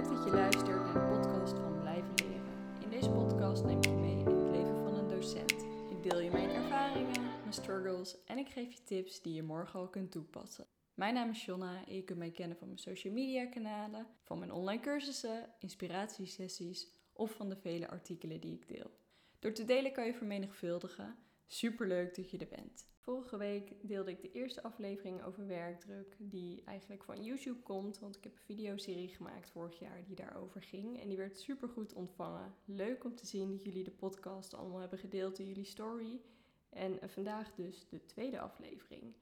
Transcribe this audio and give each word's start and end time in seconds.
Leuk 0.00 0.08
dat 0.08 0.24
je 0.24 0.30
luistert 0.30 0.66
naar 0.66 0.92
de 0.92 1.16
podcast 1.16 1.58
van 1.58 1.80
Blijven 1.80 2.14
Leren. 2.14 2.82
In 2.82 2.90
deze 2.90 3.10
podcast 3.10 3.64
neem 3.64 3.76
ik 3.78 3.84
je 3.84 3.90
mee 3.90 4.18
in 4.18 4.26
het 4.26 4.50
leven 4.50 4.82
van 4.82 4.94
een 4.94 5.08
docent. 5.08 5.50
Ik 5.90 6.02
deel 6.02 6.20
je 6.20 6.30
mijn 6.30 6.50
ervaringen, 6.50 7.22
mijn 7.22 7.52
struggles 7.52 8.24
en 8.24 8.38
ik 8.38 8.48
geef 8.48 8.72
je 8.72 8.82
tips 8.84 9.22
die 9.22 9.34
je 9.34 9.42
morgen 9.42 9.80
al 9.80 9.88
kunt 9.88 10.10
toepassen. 10.10 10.66
Mijn 10.94 11.14
naam 11.14 11.30
is 11.30 11.44
Jonna 11.44 11.86
en 11.86 11.94
je 11.94 12.02
kunt 12.02 12.18
mij 12.18 12.30
kennen 12.30 12.56
van 12.56 12.66
mijn 12.66 12.78
social 12.78 13.12
media 13.12 13.46
kanalen, 13.46 14.06
van 14.22 14.38
mijn 14.38 14.52
online 14.52 14.82
cursussen, 14.82 15.54
inspiratiesessies 15.58 16.88
of 17.12 17.30
van 17.30 17.48
de 17.48 17.56
vele 17.56 17.88
artikelen 17.88 18.40
die 18.40 18.54
ik 18.54 18.68
deel. 18.68 18.90
Door 19.38 19.52
te 19.52 19.64
delen 19.64 19.92
kan 19.92 20.06
je 20.06 20.14
vermenigvuldigen. 20.14 21.16
Superleuk 21.46 22.14
dat 22.14 22.30
je 22.30 22.38
er 22.38 22.48
bent. 22.48 22.86
Vorige 23.10 23.36
week 23.36 23.72
deelde 23.82 24.10
ik 24.10 24.20
de 24.20 24.32
eerste 24.32 24.62
aflevering 24.62 25.22
over 25.22 25.46
werkdruk, 25.46 26.16
die 26.18 26.62
eigenlijk 26.64 27.04
van 27.04 27.24
YouTube 27.24 27.60
komt, 27.60 27.98
want 27.98 28.16
ik 28.16 28.24
heb 28.24 28.32
een 28.32 28.44
videoserie 28.44 29.08
gemaakt 29.08 29.50
vorig 29.50 29.78
jaar 29.78 30.04
die 30.04 30.16
daarover 30.16 30.62
ging 30.62 31.00
en 31.00 31.08
die 31.08 31.16
werd 31.16 31.38
super 31.38 31.68
goed 31.68 31.92
ontvangen. 31.92 32.54
Leuk 32.64 33.04
om 33.04 33.14
te 33.14 33.26
zien 33.26 33.50
dat 33.50 33.64
jullie 33.64 33.84
de 33.84 33.90
podcast 33.90 34.54
allemaal 34.54 34.80
hebben 34.80 34.98
gedeeld 34.98 35.38
in 35.38 35.46
jullie 35.46 35.64
story. 35.64 36.20
En 36.68 36.98
vandaag 37.10 37.54
dus 37.54 37.88
de 37.88 38.06
tweede 38.06 38.40
aflevering. 38.40 39.14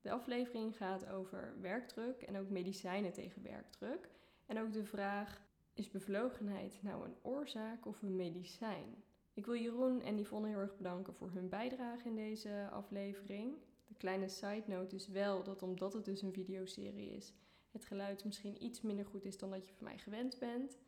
De 0.00 0.10
aflevering 0.10 0.76
gaat 0.76 1.08
over 1.08 1.54
werkdruk 1.60 2.22
en 2.22 2.38
ook 2.38 2.48
medicijnen 2.48 3.12
tegen 3.12 3.42
werkdruk. 3.42 4.08
En 4.46 4.58
ook 4.58 4.72
de 4.72 4.84
vraag: 4.84 5.42
is 5.72 5.90
bevlogenheid 5.90 6.82
nou 6.82 7.04
een 7.04 7.16
oorzaak 7.22 7.86
of 7.86 8.02
een 8.02 8.16
medicijn? 8.16 9.04
Ik 9.34 9.46
wil 9.46 9.56
Jeroen 9.56 10.00
en 10.02 10.18
Yvonne 10.18 10.48
heel 10.48 10.58
erg 10.58 10.76
bedanken 10.76 11.14
voor 11.14 11.30
hun 11.30 11.48
bijdrage 11.48 12.08
in 12.08 12.16
deze 12.16 12.68
aflevering. 12.70 13.54
De 13.86 13.94
kleine 13.94 14.28
side 14.28 14.62
note 14.66 14.94
is 14.94 15.08
wel 15.08 15.42
dat 15.42 15.62
omdat 15.62 15.92
het 15.92 16.04
dus 16.04 16.22
een 16.22 16.32
videoserie 16.32 17.10
is, 17.10 17.32
het 17.70 17.84
geluid 17.84 18.24
misschien 18.24 18.64
iets 18.64 18.80
minder 18.80 19.06
goed 19.06 19.24
is 19.24 19.38
dan 19.38 19.50
dat 19.50 19.68
je 19.68 19.74
van 19.74 19.84
mij 19.84 19.98
gewend 19.98 20.38
bent. 20.38 20.78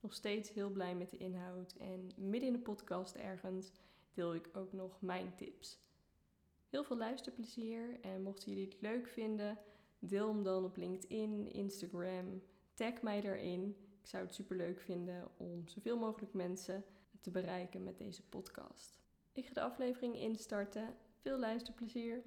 Nog 0.00 0.14
steeds 0.14 0.52
heel 0.52 0.70
blij 0.70 0.94
met 0.94 1.10
de 1.10 1.16
inhoud 1.16 1.72
en 1.72 2.10
midden 2.16 2.48
in 2.48 2.52
de 2.52 2.58
podcast 2.62 3.14
ergens 3.14 3.72
deel 4.14 4.34
ik 4.34 4.48
ook 4.52 4.72
nog 4.72 5.00
mijn 5.00 5.34
tips. 5.36 5.78
Heel 6.68 6.84
veel 6.84 6.96
luisterplezier 6.96 8.00
en 8.00 8.22
mochten 8.22 8.52
jullie 8.52 8.68
het 8.68 8.80
leuk 8.80 9.08
vinden, 9.08 9.58
deel 9.98 10.28
hem 10.28 10.42
dan 10.42 10.64
op 10.64 10.76
LinkedIn, 10.76 11.52
Instagram, 11.52 12.42
tag 12.74 13.02
mij 13.02 13.22
erin. 13.22 13.76
Ik 14.00 14.06
zou 14.06 14.24
het 14.24 14.34
super 14.34 14.56
leuk 14.56 14.80
vinden 14.80 15.28
om 15.36 15.68
zoveel 15.68 15.98
mogelijk 15.98 16.32
mensen 16.32 16.84
te 17.24 17.30
bereiken 17.30 17.82
met 17.82 17.98
deze 17.98 18.22
podcast. 18.22 19.00
Ik 19.32 19.46
ga 19.46 19.52
de 19.52 19.60
aflevering 19.60 20.16
instarten. 20.16 20.96
Veel 21.20 21.38
luisterplezier. 21.38 22.22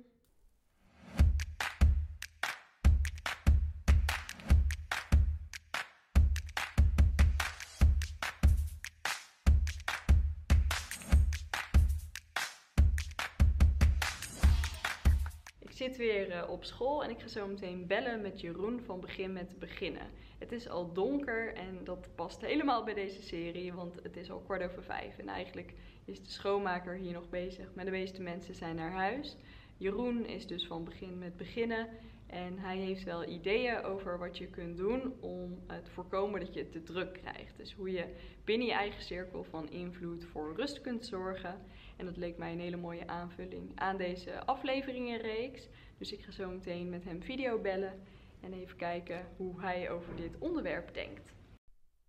Ik 15.59 15.71
zit 15.71 15.97
weer 15.97 16.31
eh, 16.31 16.49
op 16.49 16.63
school 16.63 17.03
en 17.03 17.09
ik 17.09 17.19
ga 17.19 17.27
zo 17.27 17.47
meteen 17.47 17.87
bellen 17.87 18.21
met 18.21 18.41
Jeroen 18.41 18.81
van 18.81 18.99
Begin 18.99 19.33
met 19.33 19.59
Beginnen. 19.59 20.09
Het 20.38 20.52
is 20.52 20.69
al 20.69 20.93
donker 20.93 21.53
en 21.53 21.83
dat 21.83 22.09
past 22.16 22.41
helemaal 22.41 22.83
bij 22.83 22.93
deze 22.93 23.21
serie, 23.21 23.73
want 23.73 23.95
het 24.03 24.17
is 24.17 24.31
al 24.31 24.39
kwart 24.39 24.63
over 24.63 24.83
vijf. 24.83 25.17
En 25.17 25.27
eigenlijk 25.27 25.73
is 26.05 26.23
de 26.23 26.30
schoonmaker 26.30 26.95
hier 26.95 27.13
nog 27.13 27.30
bezig, 27.30 27.73
maar 27.73 27.85
de 27.85 27.91
meeste 27.91 28.21
mensen 28.21 28.55
zijn 28.55 28.75
naar 28.75 28.91
huis. 28.91 29.38
Jeroen 29.77 30.25
is 30.25 30.47
dus 30.47 30.67
van 30.67 30.83
begin 30.83 31.17
met 31.17 31.38
beginnen 31.38 31.88
en 32.27 32.59
hij 32.59 32.77
heeft 32.77 33.03
wel 33.03 33.27
ideeën 33.27 33.83
over 33.83 34.17
wat 34.17 34.38
je 34.38 34.47
kunt 34.47 34.77
doen 34.77 35.13
om 35.19 35.59
te 35.67 35.91
voorkomen 35.91 36.39
dat 36.39 36.53
je 36.53 36.69
te 36.69 36.83
druk 36.83 37.13
krijgt. 37.13 37.58
Dus 37.58 37.73
hoe 37.73 37.91
je 37.91 38.05
binnen 38.43 38.67
je 38.67 38.73
eigen 38.73 39.03
cirkel 39.03 39.43
van 39.43 39.69
invloed 39.69 40.25
voor 40.25 40.53
rust 40.55 40.81
kunt 40.81 41.05
zorgen. 41.05 41.61
En 41.95 42.05
dat 42.05 42.17
leek 42.17 42.38
mij 42.38 42.52
een 42.52 42.59
hele 42.59 42.77
mooie 42.77 43.08
aanvulling 43.08 43.71
aan 43.75 43.98
deze 43.98 44.45
afleveringenreeks. 44.45 45.67
Dus 45.98 46.11
ik 46.11 46.21
ga 46.21 46.31
zo 46.31 46.49
meteen 46.49 46.89
met 46.89 47.04
hem 47.04 47.23
video 47.23 47.59
bellen 47.59 47.99
en 48.42 48.53
even 48.53 48.77
kijken 48.77 49.33
hoe 49.37 49.61
hij 49.61 49.89
over 49.89 50.15
dit 50.15 50.37
onderwerp 50.37 50.93
denkt. 50.93 51.36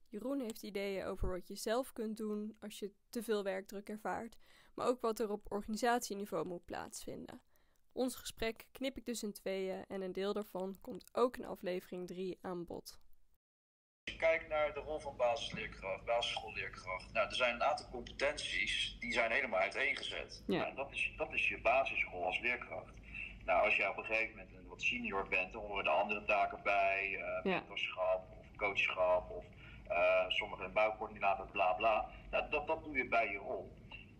Jeroen 0.09 0.41
heeft 0.41 0.63
ideeën 0.63 1.05
over 1.05 1.29
wat 1.29 1.49
je 1.49 1.55
zelf 1.55 1.93
kunt 1.93 2.17
doen 2.17 2.57
als 2.61 2.79
je 2.79 2.93
te 3.11 3.23
veel 3.23 3.43
werkdruk 3.43 3.89
ervaart, 3.89 4.37
maar 4.75 4.87
ook 4.87 5.01
wat 5.01 5.19
er 5.19 5.31
op 5.31 5.53
organisatieniveau 5.53 6.47
moet 6.47 6.65
plaatsvinden. 6.65 7.41
Ons 7.93 8.15
gesprek 8.15 8.67
knip 8.73 8.97
ik 8.97 9.05
dus 9.05 9.23
in 9.23 9.33
tweeën 9.33 9.85
en 9.89 10.03
een 10.03 10.13
deel 10.13 10.33
daarvan 10.33 10.79
komt 10.81 11.09
ook 11.13 11.37
in 11.37 11.45
aflevering 11.45 12.07
3 12.07 12.39
aan 12.41 12.65
bod. 12.65 12.99
Als 14.05 14.15
je 14.15 14.17
kijkt 14.17 14.49
naar 14.49 14.75
de 14.75 14.81
rol 14.81 15.01
van 15.01 15.17
basisleerkracht, 15.17 16.05
basisschoolleerkracht, 16.05 17.13
nou, 17.13 17.29
er 17.29 17.35
zijn 17.35 17.55
een 17.55 17.63
aantal 17.63 17.89
competenties 17.89 18.97
die 19.01 19.13
zijn 19.13 19.31
helemaal 19.31 19.61
uiteengezet. 19.61 20.43
Ja. 20.47 20.59
Nou, 20.59 20.75
dat, 20.75 20.93
is, 20.93 21.13
dat 21.17 21.33
is 21.33 21.49
je 21.49 21.61
basisrol 21.61 22.25
als 22.25 22.41
leerkracht. 22.41 22.98
Nou, 23.49 23.65
als 23.65 23.77
je 23.77 23.89
op 23.89 23.97
een 23.97 24.05
gegeven 24.05 24.37
moment 24.37 24.55
een 24.55 24.69
wat 24.69 24.83
senior 24.83 25.29
bent, 25.29 25.53
dan 25.53 25.63
horen 25.63 25.85
er 25.85 25.91
andere 25.91 26.25
taken 26.25 26.61
bij, 26.63 27.09
uh, 27.11 27.19
Ja. 27.19 27.41
mentorschap 27.43 28.23
of 28.39 28.47
coachschap 28.57 29.31
of 29.31 29.45
uh, 29.91 30.25
sommige 30.29 30.65
een 30.65 30.73
bouwcoördinator, 30.73 31.47
bla 31.47 31.73
bla. 31.73 32.07
Nou, 32.31 32.51
dat, 32.51 32.67
dat 32.67 32.85
doe 32.85 32.97
je 32.97 33.09
bij 33.09 33.31
je 33.31 33.39
rol. 33.39 33.73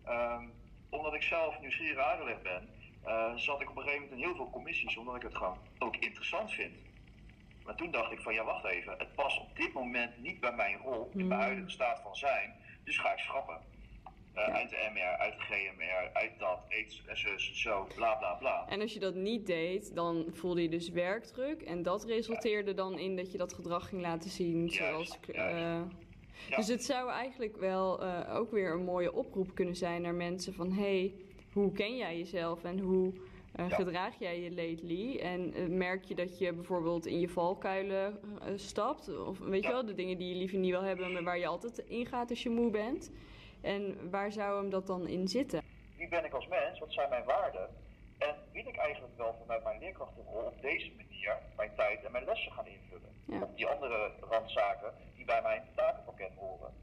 Ehm, 0.05 0.43
omdat 0.89 1.13
ik 1.13 1.21
zelf 1.21 1.59
nieuwsgierig 1.59 2.05
aangelegd 2.05 2.43
ben, 2.43 2.69
uh, 3.05 3.35
zat 3.35 3.61
ik 3.61 3.69
op 3.69 3.75
een 3.75 3.83
gegeven 3.83 4.03
moment 4.03 4.21
in 4.21 4.27
heel 4.27 4.35
veel 4.35 4.49
commissies, 4.49 4.97
omdat 4.97 5.15
ik 5.15 5.21
het 5.21 5.35
gewoon 5.35 5.57
ook 5.79 5.95
interessant 5.95 6.51
vind. 6.51 6.73
Maar 7.63 7.75
toen 7.75 7.91
dacht 7.91 8.11
ik 8.11 8.21
van 8.21 8.33
ja, 8.33 8.43
wacht 8.43 8.65
even, 8.65 8.95
het 8.97 9.15
past 9.15 9.39
op 9.39 9.55
dit 9.55 9.73
moment 9.73 10.17
niet 10.17 10.39
bij 10.39 10.53
mijn 10.53 10.77
rol 10.77 11.11
in 11.13 11.27
mijn 11.27 11.41
huidige 11.41 11.69
staat 11.69 12.01
van 12.01 12.15
zijn, 12.15 12.55
dus 12.83 12.97
ga 12.97 13.11
ik 13.11 13.19
schrappen. 13.19 13.61
Uh, 14.35 14.47
Uit 14.55 14.69
de 14.69 14.89
MR, 14.93 15.17
uit 15.17 15.33
de 15.33 15.39
GMR, 15.39 16.09
uit 16.13 16.31
dat, 16.37 16.59
en 17.05 17.17
zus, 17.17 17.61
zo, 17.61 17.87
bla 17.95 18.15
bla 18.15 18.33
bla. 18.33 18.65
En 18.69 18.81
als 18.81 18.93
je 18.93 18.99
dat 18.99 19.15
niet 19.15 19.45
deed, 19.45 19.95
dan 19.95 20.25
voelde 20.31 20.61
je 20.61 20.69
dus 20.69 20.89
werkdruk. 20.89 21.61
En 21.61 21.83
dat 21.83 22.05
resulteerde 22.05 22.73
dan 22.73 22.99
in 22.99 23.15
dat 23.15 23.31
je 23.31 23.37
dat 23.37 23.53
gedrag 23.53 23.89
ging 23.89 24.01
laten 24.01 24.29
zien. 24.29 24.67
Juist, 24.67 24.77
zoals, 24.77 25.19
eh, 25.37 25.81
Ja. 26.49 26.55
Dus 26.55 26.67
het 26.67 26.83
zou 26.83 27.09
eigenlijk 27.09 27.57
wel 27.57 28.03
eh, 28.03 28.35
ook 28.35 28.51
weer 28.51 28.71
een 28.71 28.83
mooie 28.83 29.13
oproep 29.13 29.55
kunnen 29.55 29.75
zijn 29.75 30.01
naar 30.01 30.13
mensen 30.13 30.53
van... 30.53 30.71
hey, 30.71 31.13
hoe 31.53 31.71
ken 31.71 31.97
jij 31.97 32.17
jezelf 32.17 32.63
en 32.63 32.79
hoe 32.79 33.13
eh, 33.51 33.71
gedraag 33.71 34.19
jij 34.19 34.41
je 34.41 34.49
lately? 34.49 35.17
En 35.17 35.53
eh, 35.53 35.67
merk 35.67 36.03
je 36.03 36.15
dat 36.15 36.37
je 36.37 36.53
bijvoorbeeld 36.53 37.05
in 37.05 37.19
je 37.19 37.29
valkuilen 37.29 38.19
eh, 38.41 38.51
stapt? 38.55 39.25
Of 39.25 39.39
weet 39.39 39.63
je 39.63 39.69
wel, 39.69 39.85
de 39.85 39.93
dingen 39.93 40.17
die 40.17 40.29
je 40.29 40.35
liever 40.35 40.57
niet 40.57 40.71
wil 40.71 40.81
hebben, 40.81 41.11
maar 41.11 41.23
waar 41.23 41.39
je 41.39 41.47
altijd 41.47 41.83
in 41.87 42.05
gaat 42.05 42.29
als 42.29 42.43
je 42.43 42.49
moe 42.49 42.71
bent? 42.71 43.11
En 43.61 44.09
waar 44.11 44.31
zou 44.31 44.61
hem 44.61 44.69
dat 44.69 44.87
dan 44.87 45.07
in 45.07 45.27
zitten? 45.27 45.61
Wie 45.97 46.07
ben 46.07 46.25
ik 46.25 46.33
als 46.33 46.47
mens? 46.47 46.79
Wat 46.79 46.93
zijn 46.93 47.09
mijn 47.09 47.23
waarden? 47.23 47.69
En 48.17 48.35
wil 48.51 48.67
ik 48.67 48.77
eigenlijk 48.77 49.17
wel 49.17 49.35
vanuit 49.39 49.63
mijn 49.63 49.79
leerkrachtenrol 49.79 50.43
op 50.43 50.61
deze 50.61 50.91
manier 50.97 51.37
mijn 51.55 51.75
tijd 51.75 52.03
en 52.03 52.11
mijn 52.11 52.25
lessen 52.25 52.51
gaan 52.51 52.67
invullen? 52.67 53.13
Ja. 53.25 53.47
Die 53.55 53.67
andere 53.67 54.11
randzaken 54.19 54.93
die 55.15 55.25
bij 55.25 55.41
mijn 55.41 55.63
takenpakket 55.75 56.33
horen. 56.35 56.73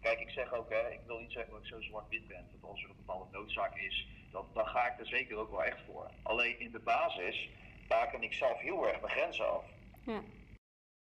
Kijk, 0.00 0.20
ik 0.20 0.30
zeg 0.30 0.52
ook, 0.52 0.70
hè, 0.70 0.90
ik 0.90 1.00
wil 1.06 1.18
niet 1.18 1.32
zeggen 1.32 1.52
dat 1.52 1.60
ik 1.60 1.66
zo 1.66 1.80
zwart-wit 1.80 2.26
ben. 2.26 2.48
Dat 2.52 2.70
als 2.70 2.82
er 2.82 2.90
een 2.90 2.96
bepaalde 2.96 3.30
noodzaak 3.30 3.76
is, 3.76 4.08
dan, 4.32 4.46
dan 4.54 4.66
ga 4.66 4.92
ik 4.92 4.98
er 4.98 5.06
zeker 5.06 5.36
ook 5.36 5.50
wel 5.50 5.64
echt 5.64 5.80
voor. 5.86 6.10
Alleen 6.22 6.60
in 6.60 6.70
de 6.70 6.78
basis 6.78 7.48
baken 7.88 8.22
ik 8.22 8.32
zelf 8.32 8.58
heel 8.58 8.88
erg 8.88 9.00
mijn 9.00 9.12
grenzen 9.12 9.48
af. 9.48 9.64
Ja. 10.04 10.22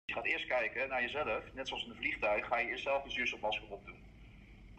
Je 0.05 0.13
gaat 0.13 0.25
eerst 0.25 0.47
kijken 0.47 0.89
naar 0.89 1.01
jezelf, 1.01 1.53
net 1.53 1.69
zoals 1.69 1.85
in 1.85 1.91
een 1.91 1.97
vliegtuig, 1.97 2.47
ga 2.47 2.59
je 2.59 2.69
eerst 2.69 2.83
zelf 2.83 3.05
je 3.05 3.11
zuurstofmasker 3.11 3.71
opdoen. 3.71 4.00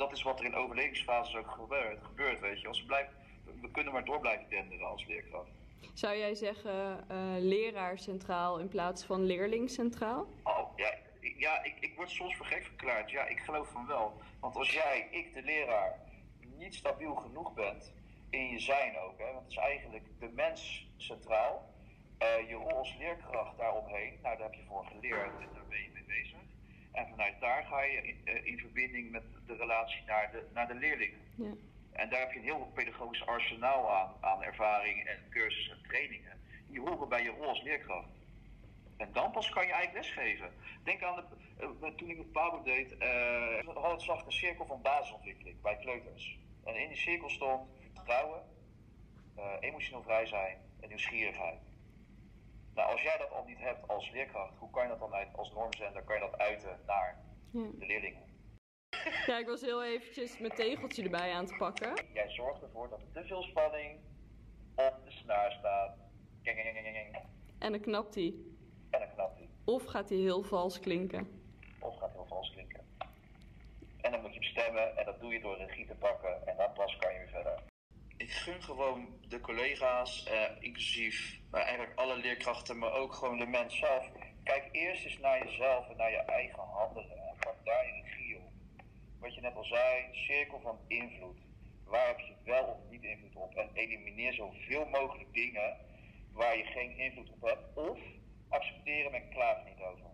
Dat 0.01 0.12
is 0.12 0.22
wat 0.23 0.39
er 0.39 0.45
in 0.45 0.56
overlevingsfases 0.56 1.35
ook 1.35 1.51
gebeurt, 1.51 2.00
gebeurt 2.03 2.39
weet 2.39 2.62
je. 2.62 2.67
Als 2.67 2.79
we, 2.79 2.85
blijven, 2.85 3.13
we 3.62 3.72
kunnen 3.72 3.94
maar 3.94 4.06
door 4.06 4.19
blijven 4.19 4.50
denderen 4.50 4.88
als 4.88 5.06
leerkracht. 5.06 5.50
Zou 5.94 6.16
jij 6.17 6.35
zeggen 6.35 7.06
eh, 7.09 7.17
leraar 7.39 7.97
centraal 8.00 8.59
in 8.59 8.67
plaats 8.67 9.03
van 9.06 9.23
leerling 9.25 9.69
centraal? 9.69 10.28
Oh, 10.44 10.78
ja, 10.78 10.94
ik- 11.19 11.40
ja 11.40 11.63
ik, 11.63 11.75
ik 11.79 11.95
word 11.95 12.09
soms 12.09 12.35
voor 12.35 12.46
gek 12.46 12.64
verklaard. 12.64 13.11
Ja, 13.11 13.28
ik 13.28 13.40
geloof 13.40 13.67
van 13.72 13.87
wel. 13.87 14.22
Want 14.40 14.55
als 14.55 14.72
jij, 14.72 15.08
ik 15.11 15.34
de 15.34 15.41
leraar, 15.41 15.99
niet 16.58 16.76
stabiel 16.76 17.16
genoeg 17.16 17.53
bent 17.53 17.93
in 18.29 18.49
je 18.49 18.59
zijn 18.59 18.97
ook, 18.99 19.17
hè, 19.17 19.26
want 19.26 19.43
het 19.43 19.52
is 19.52 19.58
eigenlijk 19.58 20.05
de 20.20 20.29
mens 20.29 20.87
centraal. 20.97 21.70
eh, 22.17 22.47
je 22.49 22.55
rol 22.55 22.78
als 22.78 22.96
leerkracht 22.97 23.58
daaromheen, 23.58 24.20
nou 24.22 24.37
daar 24.37 24.46
heb 24.49 24.53
je 24.53 24.64
voor 24.67 24.85
geleerd 24.85 25.40
en 25.40 25.49
daar 25.53 25.66
ben 25.70 25.81
je 25.81 25.90
mee 25.93 26.03
bezig. 26.08 26.40
En 26.91 27.08
vanuit 27.09 27.40
daar 27.40 27.64
ga 27.64 27.82
je 27.84 28.02
in, 28.03 28.22
eh, 28.23 28.46
in 28.46 28.59
verbinding 28.59 29.11
met 29.11 29.23
de 29.46 29.55
relatie 29.55 30.03
naar 30.05 30.32
de, 30.32 30.47
naar 30.53 30.67
de 30.67 30.73
leerlingen. 30.73 31.20
Ja. 31.35 31.53
En 31.91 32.09
daar 32.09 32.20
heb 32.20 32.32
je 32.32 32.38
een 32.38 32.46
heel 32.46 32.72
pedagogisch 32.73 33.26
arsenaal 33.26 33.91
aan, 33.91 34.14
aan 34.22 34.43
ervaring 34.43 35.08
en 35.08 35.17
cursussen 35.29 35.73
en 35.73 35.84
trainingen. 35.84 36.40
Die 36.67 36.79
horen 36.79 37.09
bij 37.09 37.23
je 37.23 37.29
rol 37.29 37.47
als 37.47 37.61
leerkracht. 37.61 38.09
En 38.97 39.09
dan 39.14 39.32
pas 39.32 39.49
kan 39.49 39.66
je 39.66 39.72
eigenlijk 39.72 40.05
lesgeven. 40.05 40.52
Denk 40.84 41.03
aan 41.03 41.16
de, 41.16 41.23
eh, 41.82 41.93
toen 41.96 42.09
ik 42.09 42.20
op 42.20 42.32
Pabo 42.32 42.64
deed, 42.64 42.97
eh 42.97 43.66
hadden 43.66 43.91
het 43.91 44.02
slag 44.02 44.26
een 44.26 44.32
cirkel 44.32 44.66
van 44.66 44.82
basisontwikkeling 44.82 45.61
bij 45.61 45.78
kleuters. 45.78 46.40
En 46.66 46.76
in 46.76 46.88
die 46.88 46.97
cirkel 46.97 47.29
stond 47.29 47.70
vertrouwen, 47.93 48.41
eh, 49.35 49.53
emotioneel 49.59 50.03
vrij 50.03 50.26
zijn 50.26 50.58
en 50.79 50.88
nieuwsgierigheid. 50.88 51.59
Nou, 52.76 52.91
als 52.91 53.02
jij 53.02 53.18
dat 53.18 53.32
al 53.32 53.44
niet 53.46 53.59
hebt 53.59 53.88
als 53.88 54.09
leerkracht, 54.12 54.58
hoe 54.58 54.70
kan 54.70 54.84
je 54.84 54.90
dat 54.90 55.00
dan 55.00 55.14
uit, 55.14 55.28
als 55.35 55.53
normzender 55.53 56.03
kan 56.03 56.16
je 56.16 56.22
dat 56.22 56.38
uiten 56.38 56.79
naar 56.85 57.18
de 57.52 57.85
leerlingen? 57.85 58.29
Ja, 59.26 59.38
ik 59.38 59.47
was 59.47 59.62
heel 59.62 59.84
eventjes 59.84 60.40
mijn 60.40 60.53
tegeltje 60.53 61.03
erbij 61.03 61.32
aan 61.32 61.46
te 61.46 61.56
pakken. 61.58 61.94
Jij 62.14 62.29
zorgt 62.29 62.62
ervoor 62.62 62.90
dat 62.90 63.02
er 63.02 63.12
te 63.12 63.28
veel 63.28 63.41
spanning 63.41 64.00
op 64.76 65.00
de 65.03 65.12
snaar 65.12 65.52
staat. 65.52 65.97
En 67.59 67.72
dan 67.72 67.82
knapt 67.82 68.16
hij. 68.16 68.34
En 68.90 69.00
dan 69.00 69.09
knapt 69.14 69.38
hij. 69.38 69.50
Of 69.66 69.85
gaat 69.85 70.09
hij 70.09 70.17
heel 70.17 70.44
vals 70.44 70.79
klinken. 70.79 71.41
Of 71.79 71.97
gaat 71.97 72.12
heel 72.12 72.26
vals 72.26 72.52
klinken. 72.52 72.82
En 74.02 74.12
dan 74.12 74.22
moet 74.22 74.34
je 74.34 74.40
hem 74.40 74.50
stemmen 74.50 74.97
en 74.97 75.06
dat 75.06 75.20
doe 75.20 75.34
je 75.34 75.40
door 75.40 75.58
regie 75.58 75.88
te 75.88 75.96
pakken 75.96 76.47
en 76.47 76.58
dan 76.58 76.74
pas 76.74 76.97
kan 76.97 77.14
je 77.14 77.20
weer 77.20 77.28
verder. 77.28 77.71
Ik 78.31 78.37
gun 78.37 78.63
gewoon 78.63 79.07
de 79.28 79.39
collega's, 79.39 80.23
eh, 80.23 80.49
inclusief 80.59 81.39
maar 81.49 81.61
eigenlijk 81.61 81.99
alle 81.99 82.17
leerkrachten, 82.17 82.78
maar 82.78 82.93
ook 82.93 83.13
gewoon 83.13 83.37
de 83.37 83.45
mens 83.45 83.78
zelf. 83.78 84.11
Kijk 84.43 84.69
eerst 84.72 85.05
eens 85.05 85.17
naar 85.17 85.45
jezelf 85.45 85.89
en 85.89 85.97
naar 85.97 86.11
je 86.11 86.17
eigen 86.17 86.63
handelen 86.63 87.17
en 87.17 87.55
daar 87.63 87.85
je 87.85 88.01
regie 88.01 88.37
op. 88.37 88.51
Wat 89.19 89.35
je 89.35 89.41
net 89.41 89.55
al 89.55 89.63
zei, 89.63 90.07
cirkel 90.11 90.59
van 90.59 90.79
invloed. 90.87 91.39
Waar 91.83 92.07
heb 92.07 92.19
je 92.19 92.33
wel 92.43 92.63
of 92.63 92.89
niet 92.89 93.03
invloed 93.03 93.35
op? 93.35 93.55
En 93.55 93.69
elimineer 93.73 94.33
zoveel 94.33 94.85
mogelijk 94.85 95.33
dingen 95.33 95.78
waar 96.31 96.57
je 96.57 96.63
geen 96.63 96.97
invloed 96.97 97.29
op 97.29 97.41
hebt. 97.41 97.78
Of 97.78 97.99
accepteer 98.49 99.03
hem 99.03 99.13
en 99.13 99.66
niet 99.66 99.81
over. 99.81 100.05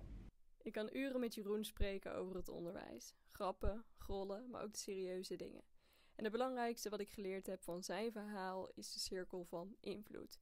Ik 0.61 0.71
kan 0.71 0.89
uren 0.93 1.19
met 1.19 1.35
Jeroen 1.35 1.65
spreken 1.65 2.15
over 2.15 2.35
het 2.35 2.49
onderwijs. 2.49 3.15
Grappen, 3.31 3.85
grollen, 3.97 4.49
maar 4.49 4.63
ook 4.63 4.71
de 4.71 4.79
serieuze 4.79 5.35
dingen. 5.35 5.76
En 6.17 6.23
het 6.23 6.31
belangrijkste 6.31 6.89
wat 6.89 6.99
ik 6.99 7.09
geleerd 7.09 7.47
heb 7.47 7.63
van 7.63 7.83
zijn 7.83 8.11
verhaal 8.11 8.69
is 8.73 8.93
de 8.93 8.99
cirkel 8.99 9.45
van 9.45 9.75
invloed. 9.79 10.39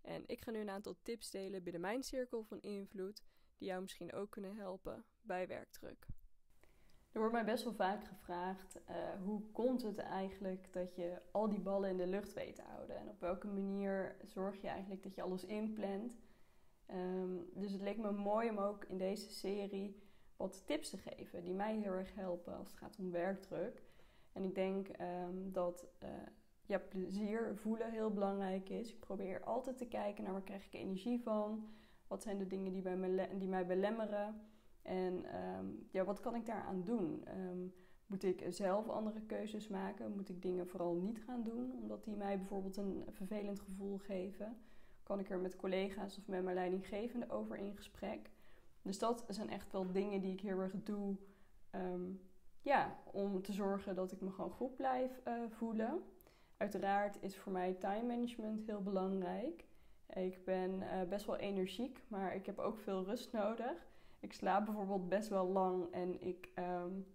En 0.00 0.22
ik 0.26 0.40
ga 0.40 0.50
nu 0.50 0.58
een 0.58 0.70
aantal 0.70 0.96
tips 1.02 1.30
delen 1.30 1.62
binnen 1.62 1.80
mijn 1.80 2.02
cirkel 2.02 2.42
van 2.42 2.60
invloed, 2.60 3.22
die 3.56 3.68
jou 3.68 3.82
misschien 3.82 4.12
ook 4.12 4.30
kunnen 4.30 4.56
helpen 4.56 5.04
bij 5.20 5.46
werkdruk. 5.46 6.06
Er 7.12 7.20
wordt 7.20 7.34
mij 7.34 7.44
best 7.44 7.64
wel 7.64 7.74
vaak 7.74 8.04
gevraagd: 8.04 8.80
uh, 8.90 9.22
hoe 9.22 9.50
komt 9.50 9.82
het 9.82 9.98
eigenlijk 9.98 10.72
dat 10.72 10.94
je 10.94 11.22
al 11.32 11.48
die 11.48 11.60
ballen 11.60 11.90
in 11.90 11.96
de 11.96 12.06
lucht 12.06 12.32
weet 12.32 12.56
te 12.56 12.62
houden? 12.62 12.96
En 12.96 13.08
op 13.08 13.20
welke 13.20 13.46
manier 13.46 14.16
zorg 14.24 14.60
je 14.60 14.68
eigenlijk 14.68 15.02
dat 15.02 15.14
je 15.14 15.22
alles 15.22 15.44
inplant? 15.44 16.22
Um, 16.90 17.48
dus 17.54 17.72
het 17.72 17.80
leek 17.80 17.98
me 17.98 18.12
mooi 18.12 18.50
om 18.50 18.58
ook 18.58 18.84
in 18.84 18.98
deze 18.98 19.32
serie 19.32 20.02
wat 20.36 20.66
tips 20.66 20.90
te 20.90 20.98
geven 20.98 21.44
die 21.44 21.54
mij 21.54 21.76
heel 21.76 21.92
erg 21.92 22.14
helpen 22.14 22.56
als 22.56 22.68
het 22.68 22.76
gaat 22.76 22.98
om 22.98 23.10
werkdruk. 23.10 23.82
En 24.34 24.44
ik 24.44 24.54
denk 24.54 24.88
um, 24.88 25.52
dat 25.52 25.86
uh, 26.68 26.76
plezier 26.88 27.56
voelen 27.56 27.90
heel 27.90 28.10
belangrijk 28.10 28.68
is. 28.68 28.92
Ik 28.92 29.00
probeer 29.00 29.44
altijd 29.44 29.78
te 29.78 29.86
kijken 29.86 30.24
naar 30.24 30.32
waar 30.32 30.42
krijg 30.42 30.66
ik 30.66 30.74
energie 30.74 31.20
van. 31.22 31.68
Wat 32.06 32.22
zijn 32.22 32.38
de 32.38 32.46
dingen 32.46 32.72
die, 32.72 32.82
bij 32.82 32.96
me, 32.96 33.28
die 33.38 33.48
mij 33.48 33.66
belemmeren? 33.66 34.40
En 34.82 35.24
ehm, 35.24 35.66
ja, 35.90 36.04
wat 36.04 36.20
kan 36.20 36.34
ik 36.34 36.46
daaraan 36.46 36.82
doen? 36.82 37.24
Um, 37.38 37.74
moet 38.06 38.24
ik 38.24 38.44
zelf 38.48 38.88
andere 38.88 39.20
keuzes 39.20 39.68
maken? 39.68 40.14
Moet 40.14 40.28
ik 40.28 40.42
dingen 40.42 40.68
vooral 40.68 40.94
niet 40.94 41.22
gaan 41.22 41.42
doen, 41.42 41.72
omdat 41.72 42.04
die 42.04 42.16
mij 42.16 42.36
bijvoorbeeld 42.36 42.76
een 42.76 43.04
vervelend 43.08 43.60
gevoel 43.60 43.98
geven? 43.98 44.56
Kan 45.02 45.18
ik 45.18 45.30
er 45.30 45.38
met 45.38 45.56
collega's 45.56 46.18
of 46.18 46.26
met 46.26 46.42
mijn 46.42 46.56
leidinggevende 46.56 47.30
over 47.30 47.56
in 47.56 47.76
gesprek? 47.76 48.30
Dus 48.82 48.98
dat 48.98 49.24
zijn 49.28 49.50
echt 49.50 49.72
wel 49.72 49.92
dingen 49.92 50.20
die 50.20 50.32
ik 50.32 50.40
heel 50.40 50.58
erg 50.58 50.74
doe. 50.82 51.16
Ja, 52.64 52.96
om 53.04 53.42
te 53.42 53.52
zorgen 53.52 53.94
dat 53.94 54.12
ik 54.12 54.20
me 54.20 54.30
gewoon 54.30 54.50
goed 54.50 54.76
blijf 54.76 55.20
uh, 55.28 55.34
voelen. 55.48 56.02
Uiteraard 56.56 57.22
is 57.22 57.36
voor 57.36 57.52
mij 57.52 57.72
time 57.72 58.02
management 58.02 58.66
heel 58.66 58.82
belangrijk. 58.82 59.64
Ik 60.12 60.44
ben 60.44 60.70
uh, 60.70 61.02
best 61.08 61.26
wel 61.26 61.36
energiek, 61.36 62.02
maar 62.08 62.34
ik 62.34 62.46
heb 62.46 62.58
ook 62.58 62.78
veel 62.78 63.04
rust 63.04 63.32
nodig. 63.32 63.86
Ik 64.20 64.32
slaap 64.32 64.64
bijvoorbeeld 64.64 65.08
best 65.08 65.28
wel 65.28 65.46
lang 65.46 65.92
en 65.92 66.20
ik 66.20 66.48
um, 66.58 67.06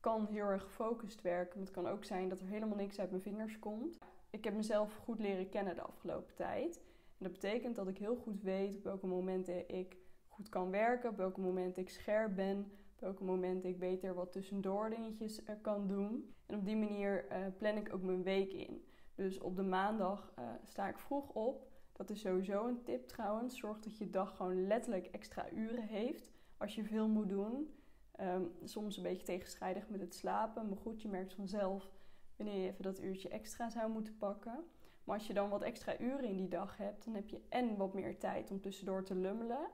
kan 0.00 0.26
heel 0.26 0.46
erg 0.46 0.62
gefocust 0.62 1.20
werken. 1.20 1.58
Maar 1.58 1.66
het 1.66 1.76
kan 1.76 1.86
ook 1.86 2.04
zijn 2.04 2.28
dat 2.28 2.40
er 2.40 2.46
helemaal 2.46 2.76
niks 2.76 2.98
uit 2.98 3.10
mijn 3.10 3.22
vingers 3.22 3.58
komt. 3.58 3.98
Ik 4.30 4.44
heb 4.44 4.54
mezelf 4.54 4.96
goed 4.96 5.18
leren 5.18 5.48
kennen 5.48 5.74
de 5.74 5.82
afgelopen 5.82 6.34
tijd. 6.34 6.76
En 7.18 7.26
dat 7.26 7.32
betekent 7.32 7.76
dat 7.76 7.88
ik 7.88 7.98
heel 7.98 8.16
goed 8.16 8.42
weet 8.42 8.76
op 8.76 8.84
welke 8.84 9.06
momenten 9.06 9.68
ik 9.68 9.96
goed 10.28 10.48
kan 10.48 10.70
werken, 10.70 11.10
op 11.10 11.16
welke 11.16 11.40
momenten 11.40 11.82
ik 11.82 11.90
scherp 11.90 12.34
ben, 12.34 12.72
welke 13.00 13.24
momenten 13.24 13.68
ik 13.68 13.78
beter 13.78 14.14
wat 14.14 14.32
tussendoor 14.32 14.90
dingetjes 14.90 15.42
uh, 15.42 15.50
kan 15.60 15.86
doen. 15.86 16.34
En 16.46 16.56
op 16.56 16.64
die 16.64 16.76
manier 16.76 17.26
uh, 17.32 17.38
plan 17.56 17.76
ik 17.76 17.94
ook 17.94 18.02
mijn 18.02 18.22
week 18.22 18.52
in. 18.52 18.84
Dus 19.14 19.40
op 19.40 19.56
de 19.56 19.62
maandag 19.62 20.32
uh, 20.38 20.44
sta 20.64 20.88
ik 20.88 20.98
vroeg 20.98 21.28
op. 21.28 21.68
Dat 21.92 22.10
is 22.10 22.20
sowieso 22.20 22.66
een 22.66 22.82
tip 22.82 23.08
trouwens. 23.08 23.58
Zorg 23.58 23.80
dat 23.80 23.98
je 23.98 24.10
dag 24.10 24.36
gewoon 24.36 24.66
letterlijk 24.66 25.06
extra 25.06 25.50
uren 25.50 25.86
heeft 25.86 26.30
als 26.56 26.74
je 26.74 26.84
veel 26.84 27.08
moet 27.08 27.28
doen. 27.28 27.74
Um, 28.20 28.52
soms 28.64 28.96
een 28.96 29.02
beetje 29.02 29.26
tegenstrijdig 29.26 29.88
met 29.88 30.00
het 30.00 30.14
slapen. 30.14 30.68
Maar 30.68 30.78
goed, 30.78 31.02
je 31.02 31.08
merkt 31.08 31.34
vanzelf 31.34 31.90
wanneer 32.36 32.62
je 32.62 32.68
even 32.68 32.82
dat 32.82 33.00
uurtje 33.00 33.28
extra 33.28 33.70
zou 33.70 33.90
moeten 33.90 34.16
pakken. 34.16 34.64
Maar 35.04 35.18
als 35.18 35.26
je 35.26 35.34
dan 35.34 35.48
wat 35.48 35.62
extra 35.62 36.00
uren 36.00 36.24
in 36.24 36.36
die 36.36 36.48
dag 36.48 36.76
hebt, 36.76 37.04
dan 37.04 37.14
heb 37.14 37.28
je 37.28 37.40
en 37.48 37.76
wat 37.76 37.94
meer 37.94 38.18
tijd 38.18 38.50
om 38.50 38.60
tussendoor 38.60 39.04
te 39.04 39.14
lummelen. 39.14 39.68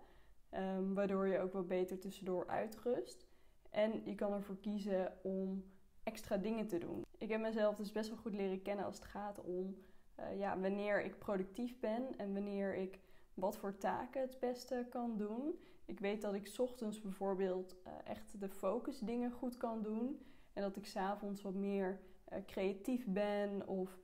Um, 0.58 0.94
waardoor 0.94 1.26
je 1.26 1.38
ook 1.38 1.52
wat 1.52 1.68
beter 1.68 1.98
tussendoor 1.98 2.46
uitrust. 2.46 3.26
En 3.70 4.02
je 4.04 4.14
kan 4.14 4.32
ervoor 4.32 4.56
kiezen 4.56 5.12
om 5.22 5.64
extra 6.02 6.36
dingen 6.36 6.66
te 6.66 6.78
doen. 6.78 7.04
Ik 7.18 7.28
heb 7.28 7.40
mezelf 7.40 7.76
dus 7.76 7.92
best 7.92 8.08
wel 8.08 8.18
goed 8.18 8.34
leren 8.34 8.62
kennen 8.62 8.84
als 8.84 8.96
het 8.96 9.04
gaat 9.04 9.40
om 9.40 9.76
uh, 10.20 10.38
ja, 10.38 10.58
wanneer 10.60 11.02
ik 11.02 11.18
productief 11.18 11.80
ben 11.80 12.18
en 12.18 12.32
wanneer 12.32 12.74
ik 12.74 13.00
wat 13.34 13.56
voor 13.56 13.78
taken 13.78 14.20
het 14.20 14.38
beste 14.40 14.86
kan 14.90 15.16
doen. 15.16 15.58
Ik 15.84 16.00
weet 16.00 16.22
dat 16.22 16.34
ik 16.34 16.54
ochtends 16.58 17.00
bijvoorbeeld 17.00 17.76
uh, 17.86 17.92
echt 18.04 18.40
de 18.40 18.48
focus 18.48 18.98
dingen 18.98 19.30
goed 19.30 19.56
kan 19.56 19.82
doen. 19.82 20.20
En 20.52 20.62
dat 20.62 20.76
ik 20.76 20.86
s'avonds 20.86 21.42
wat 21.42 21.54
meer 21.54 22.00
uh, 22.32 22.38
creatief 22.46 23.06
ben 23.06 23.68
of 23.68 23.98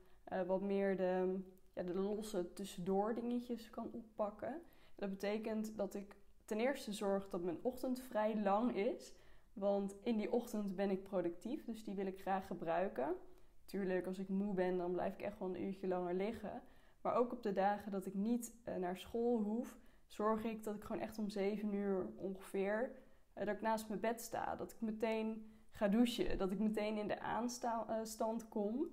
wat 0.47 0.61
meer 0.61 0.97
de, 0.97 1.39
ja, 1.73 1.83
de 1.83 1.93
losse 1.93 2.53
tussendoor 2.53 3.15
dingetjes 3.15 3.69
kan 3.69 3.89
oppakken. 3.91 4.61
Dat 4.95 5.09
betekent 5.09 5.77
dat 5.77 5.93
ik 5.93 6.15
ten 6.45 6.59
eerste 6.59 6.93
zorg 6.93 7.29
dat 7.29 7.43
mijn 7.43 7.59
ochtend 7.61 8.01
vrij 8.01 8.41
lang 8.41 8.75
is. 8.75 9.13
Want 9.53 9.95
in 10.03 10.17
die 10.17 10.31
ochtend 10.31 10.75
ben 10.75 10.89
ik 10.89 11.03
productief, 11.03 11.65
dus 11.65 11.83
die 11.83 11.95
wil 11.95 12.05
ik 12.05 12.21
graag 12.21 12.47
gebruiken. 12.47 13.15
Tuurlijk, 13.65 14.05
als 14.05 14.19
ik 14.19 14.29
moe 14.29 14.53
ben, 14.53 14.77
dan 14.77 14.91
blijf 14.91 15.13
ik 15.13 15.21
echt 15.21 15.39
wel 15.39 15.49
een 15.49 15.63
uurtje 15.63 15.87
langer 15.87 16.13
liggen. 16.13 16.61
Maar 17.01 17.15
ook 17.15 17.31
op 17.31 17.43
de 17.43 17.51
dagen 17.51 17.91
dat 17.91 18.05
ik 18.05 18.13
niet 18.13 18.53
uh, 18.65 18.75
naar 18.75 18.97
school 18.97 19.39
hoef, 19.39 19.77
zorg 20.07 20.43
ik 20.43 20.63
dat 20.63 20.75
ik 20.75 20.83
gewoon 20.83 21.01
echt 21.01 21.17
om 21.17 21.29
7 21.29 21.73
uur 21.73 22.07
ongeveer 22.15 22.91
uh, 23.37 23.45
dat 23.45 23.55
ik 23.55 23.61
naast 23.61 23.87
mijn 23.87 23.99
bed 23.99 24.21
sta. 24.21 24.55
Dat 24.55 24.71
ik 24.71 24.81
meteen 24.81 25.51
ga 25.71 25.87
douchen, 25.87 26.37
dat 26.37 26.51
ik 26.51 26.59
meteen 26.59 26.97
in 26.97 27.07
de 27.07 27.19
aanstand 27.19 28.41
uh, 28.43 28.49
kom, 28.49 28.87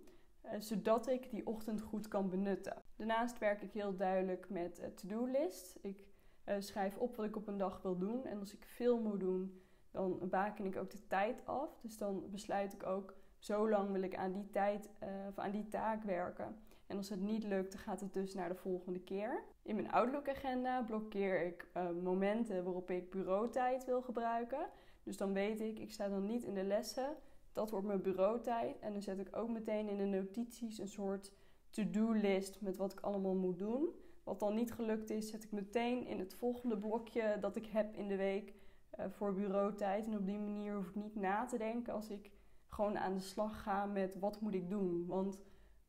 zodat 0.59 1.09
ik 1.09 1.31
die 1.31 1.47
ochtend 1.47 1.81
goed 1.81 2.09
kan 2.09 2.29
benutten. 2.29 2.83
Daarnaast 2.97 3.39
werk 3.39 3.63
ik 3.63 3.73
heel 3.73 3.97
duidelijk 3.97 4.49
met 4.49 4.97
to-do-list. 4.97 5.79
Ik 5.83 6.10
schrijf 6.59 6.97
op 6.97 7.17
wat 7.17 7.27
ik 7.27 7.37
op 7.37 7.47
een 7.47 7.59
dag 7.59 7.83
wil 7.83 7.99
doen 7.99 8.25
en 8.25 8.39
als 8.39 8.55
ik 8.55 8.65
veel 8.65 9.01
moet 9.01 9.21
doen, 9.21 9.61
dan 9.91 10.29
baken 10.31 10.65
ik 10.65 10.77
ook 10.77 10.91
de 10.91 11.07
tijd 11.07 11.47
af. 11.47 11.79
Dus 11.83 11.99
dan 11.99 12.31
besluit 12.31 12.73
ik 12.73 12.87
ook, 12.87 13.15
zo 13.39 13.69
lang 13.69 13.93
wil 13.93 14.03
ik 14.03 14.17
aan 14.17 14.33
die 14.33 14.51
tijd 14.51 14.91
uh, 15.03 15.09
of 15.29 15.39
aan 15.39 15.51
die 15.51 15.69
taak 15.69 16.03
werken. 16.03 16.57
En 16.87 16.97
als 16.97 17.09
het 17.09 17.21
niet 17.21 17.45
lukt, 17.45 17.73
dan 17.73 17.81
gaat 17.81 18.01
het 18.01 18.13
dus 18.13 18.35
naar 18.35 18.49
de 18.49 18.55
volgende 18.55 19.01
keer. 19.01 19.43
In 19.63 19.75
mijn 19.75 19.91
Outlook-agenda 19.91 20.83
blokkeer 20.83 21.47
ik 21.47 21.69
uh, 21.77 21.91
momenten 22.03 22.65
waarop 22.65 22.91
ik 22.91 23.11
bureautijd 23.11 23.85
wil 23.85 24.03
gebruiken. 24.03 24.69
Dus 25.03 25.17
dan 25.17 25.33
weet 25.33 25.61
ik, 25.61 25.79
ik 25.79 25.93
sta 25.93 26.09
dan 26.09 26.27
niet 26.27 26.43
in 26.43 26.55
de 26.55 26.65
lessen. 26.65 27.17
Dat 27.53 27.71
wordt 27.71 27.87
mijn 27.87 28.03
bureautijd. 28.03 28.79
En 28.79 28.93
dan 28.93 29.03
zet 29.03 29.19
ik 29.19 29.37
ook 29.37 29.49
meteen 29.49 29.89
in 29.89 29.97
de 29.97 30.05
notities 30.05 30.79
een 30.79 30.89
soort 30.89 31.33
to-do-list 31.71 32.61
met 32.61 32.77
wat 32.77 32.93
ik 32.93 33.01
allemaal 33.01 33.35
moet 33.35 33.59
doen. 33.59 33.89
Wat 34.23 34.41
dan 34.41 34.55
niet 34.55 34.73
gelukt 34.73 35.11
is, 35.11 35.31
zet 35.31 35.45
ik 35.45 35.53
meteen 35.53 36.07
in 36.07 36.19
het 36.19 36.35
volgende 36.35 36.79
blokje 36.79 37.37
dat 37.41 37.57
ik 37.57 37.67
heb 37.67 37.95
in 37.95 38.09
de 38.09 38.17
week 38.17 38.55
uh, 38.99 39.07
voor 39.09 39.35
bureautijd. 39.35 40.07
En 40.07 40.17
op 40.17 40.27
die 40.27 40.39
manier 40.39 40.75
hoef 40.75 40.89
ik 40.89 40.95
niet 40.95 41.15
na 41.15 41.45
te 41.45 41.59
denken 41.59 41.93
als 41.93 42.11
ik 42.11 42.31
gewoon 42.69 42.99
aan 42.99 43.15
de 43.15 43.21
slag 43.21 43.63
ga 43.63 43.87
met 43.87 44.19
wat 44.19 44.41
moet 44.41 44.55
ik 44.55 44.69
doen. 44.69 45.07
Want 45.07 45.39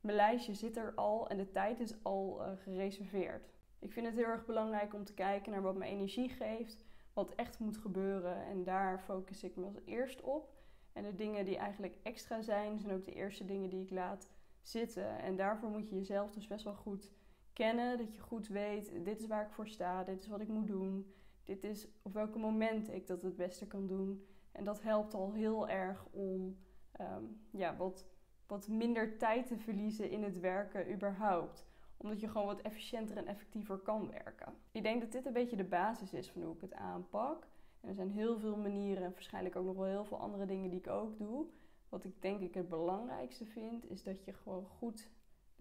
mijn 0.00 0.16
lijstje 0.16 0.54
zit 0.54 0.76
er 0.76 0.94
al 0.94 1.28
en 1.28 1.36
de 1.36 1.50
tijd 1.50 1.80
is 1.80 2.04
al 2.04 2.40
uh, 2.40 2.52
gereserveerd. 2.56 3.50
Ik 3.78 3.92
vind 3.92 4.06
het 4.06 4.14
heel 4.14 4.24
erg 4.24 4.46
belangrijk 4.46 4.94
om 4.94 5.04
te 5.04 5.14
kijken 5.14 5.52
naar 5.52 5.62
wat 5.62 5.76
me 5.76 5.84
energie 5.84 6.28
geeft, 6.28 6.84
wat 7.12 7.34
echt 7.34 7.58
moet 7.58 7.76
gebeuren. 7.76 8.44
En 8.44 8.64
daar 8.64 9.00
focus 9.00 9.44
ik 9.44 9.56
me 9.56 9.64
als 9.64 9.78
eerst 9.84 10.20
op. 10.20 10.52
En 10.92 11.02
de 11.02 11.14
dingen 11.14 11.44
die 11.44 11.56
eigenlijk 11.56 11.98
extra 12.02 12.42
zijn, 12.42 12.80
zijn 12.80 12.94
ook 12.94 13.04
de 13.04 13.14
eerste 13.14 13.44
dingen 13.44 13.70
die 13.70 13.82
ik 13.82 13.90
laat 13.90 14.28
zitten. 14.62 15.18
En 15.18 15.36
daarvoor 15.36 15.68
moet 15.68 15.88
je 15.88 15.96
jezelf 15.96 16.32
dus 16.32 16.46
best 16.46 16.64
wel 16.64 16.74
goed 16.74 17.10
kennen. 17.52 17.98
Dat 17.98 18.14
je 18.14 18.20
goed 18.20 18.48
weet, 18.48 19.04
dit 19.04 19.20
is 19.20 19.26
waar 19.26 19.44
ik 19.44 19.52
voor 19.52 19.68
sta, 19.68 20.04
dit 20.04 20.20
is 20.20 20.28
wat 20.28 20.40
ik 20.40 20.48
moet 20.48 20.66
doen. 20.66 21.12
Dit 21.44 21.64
is 21.64 21.88
op 22.02 22.12
welke 22.12 22.38
momenten 22.38 22.94
ik 22.94 23.06
dat 23.06 23.22
het 23.22 23.36
beste 23.36 23.66
kan 23.66 23.86
doen. 23.86 24.26
En 24.52 24.64
dat 24.64 24.82
helpt 24.82 25.14
al 25.14 25.32
heel 25.32 25.68
erg 25.68 26.06
om 26.10 26.56
um, 27.00 27.40
ja, 27.50 27.76
wat, 27.76 28.06
wat 28.46 28.68
minder 28.68 29.18
tijd 29.18 29.46
te 29.46 29.58
verliezen 29.58 30.10
in 30.10 30.22
het 30.22 30.40
werken 30.40 30.92
überhaupt. 30.92 31.66
Omdat 31.96 32.20
je 32.20 32.28
gewoon 32.28 32.46
wat 32.46 32.60
efficiënter 32.60 33.16
en 33.16 33.26
effectiever 33.26 33.78
kan 33.78 34.10
werken. 34.10 34.54
Ik 34.72 34.82
denk 34.82 35.00
dat 35.00 35.12
dit 35.12 35.26
een 35.26 35.32
beetje 35.32 35.56
de 35.56 35.64
basis 35.64 36.12
is 36.12 36.30
van 36.30 36.42
hoe 36.42 36.54
ik 36.54 36.60
het 36.60 36.74
aanpak. 36.74 37.46
En 37.80 37.88
er 37.88 37.94
zijn 37.94 38.10
heel 38.10 38.38
veel 38.38 38.56
manieren 38.56 39.02
en 39.02 39.12
waarschijnlijk 39.12 39.56
ook 39.56 39.64
nog 39.64 39.76
wel 39.76 39.84
heel 39.84 40.04
veel 40.04 40.18
andere 40.18 40.46
dingen 40.46 40.70
die 40.70 40.78
ik 40.78 40.88
ook 40.88 41.18
doe. 41.18 41.46
Wat 41.88 42.04
ik 42.04 42.22
denk 42.22 42.40
ik 42.40 42.54
het 42.54 42.68
belangrijkste 42.68 43.46
vind, 43.46 43.90
is 43.90 44.02
dat 44.02 44.24
je 44.24 44.32
gewoon 44.32 44.64
goed 44.64 45.10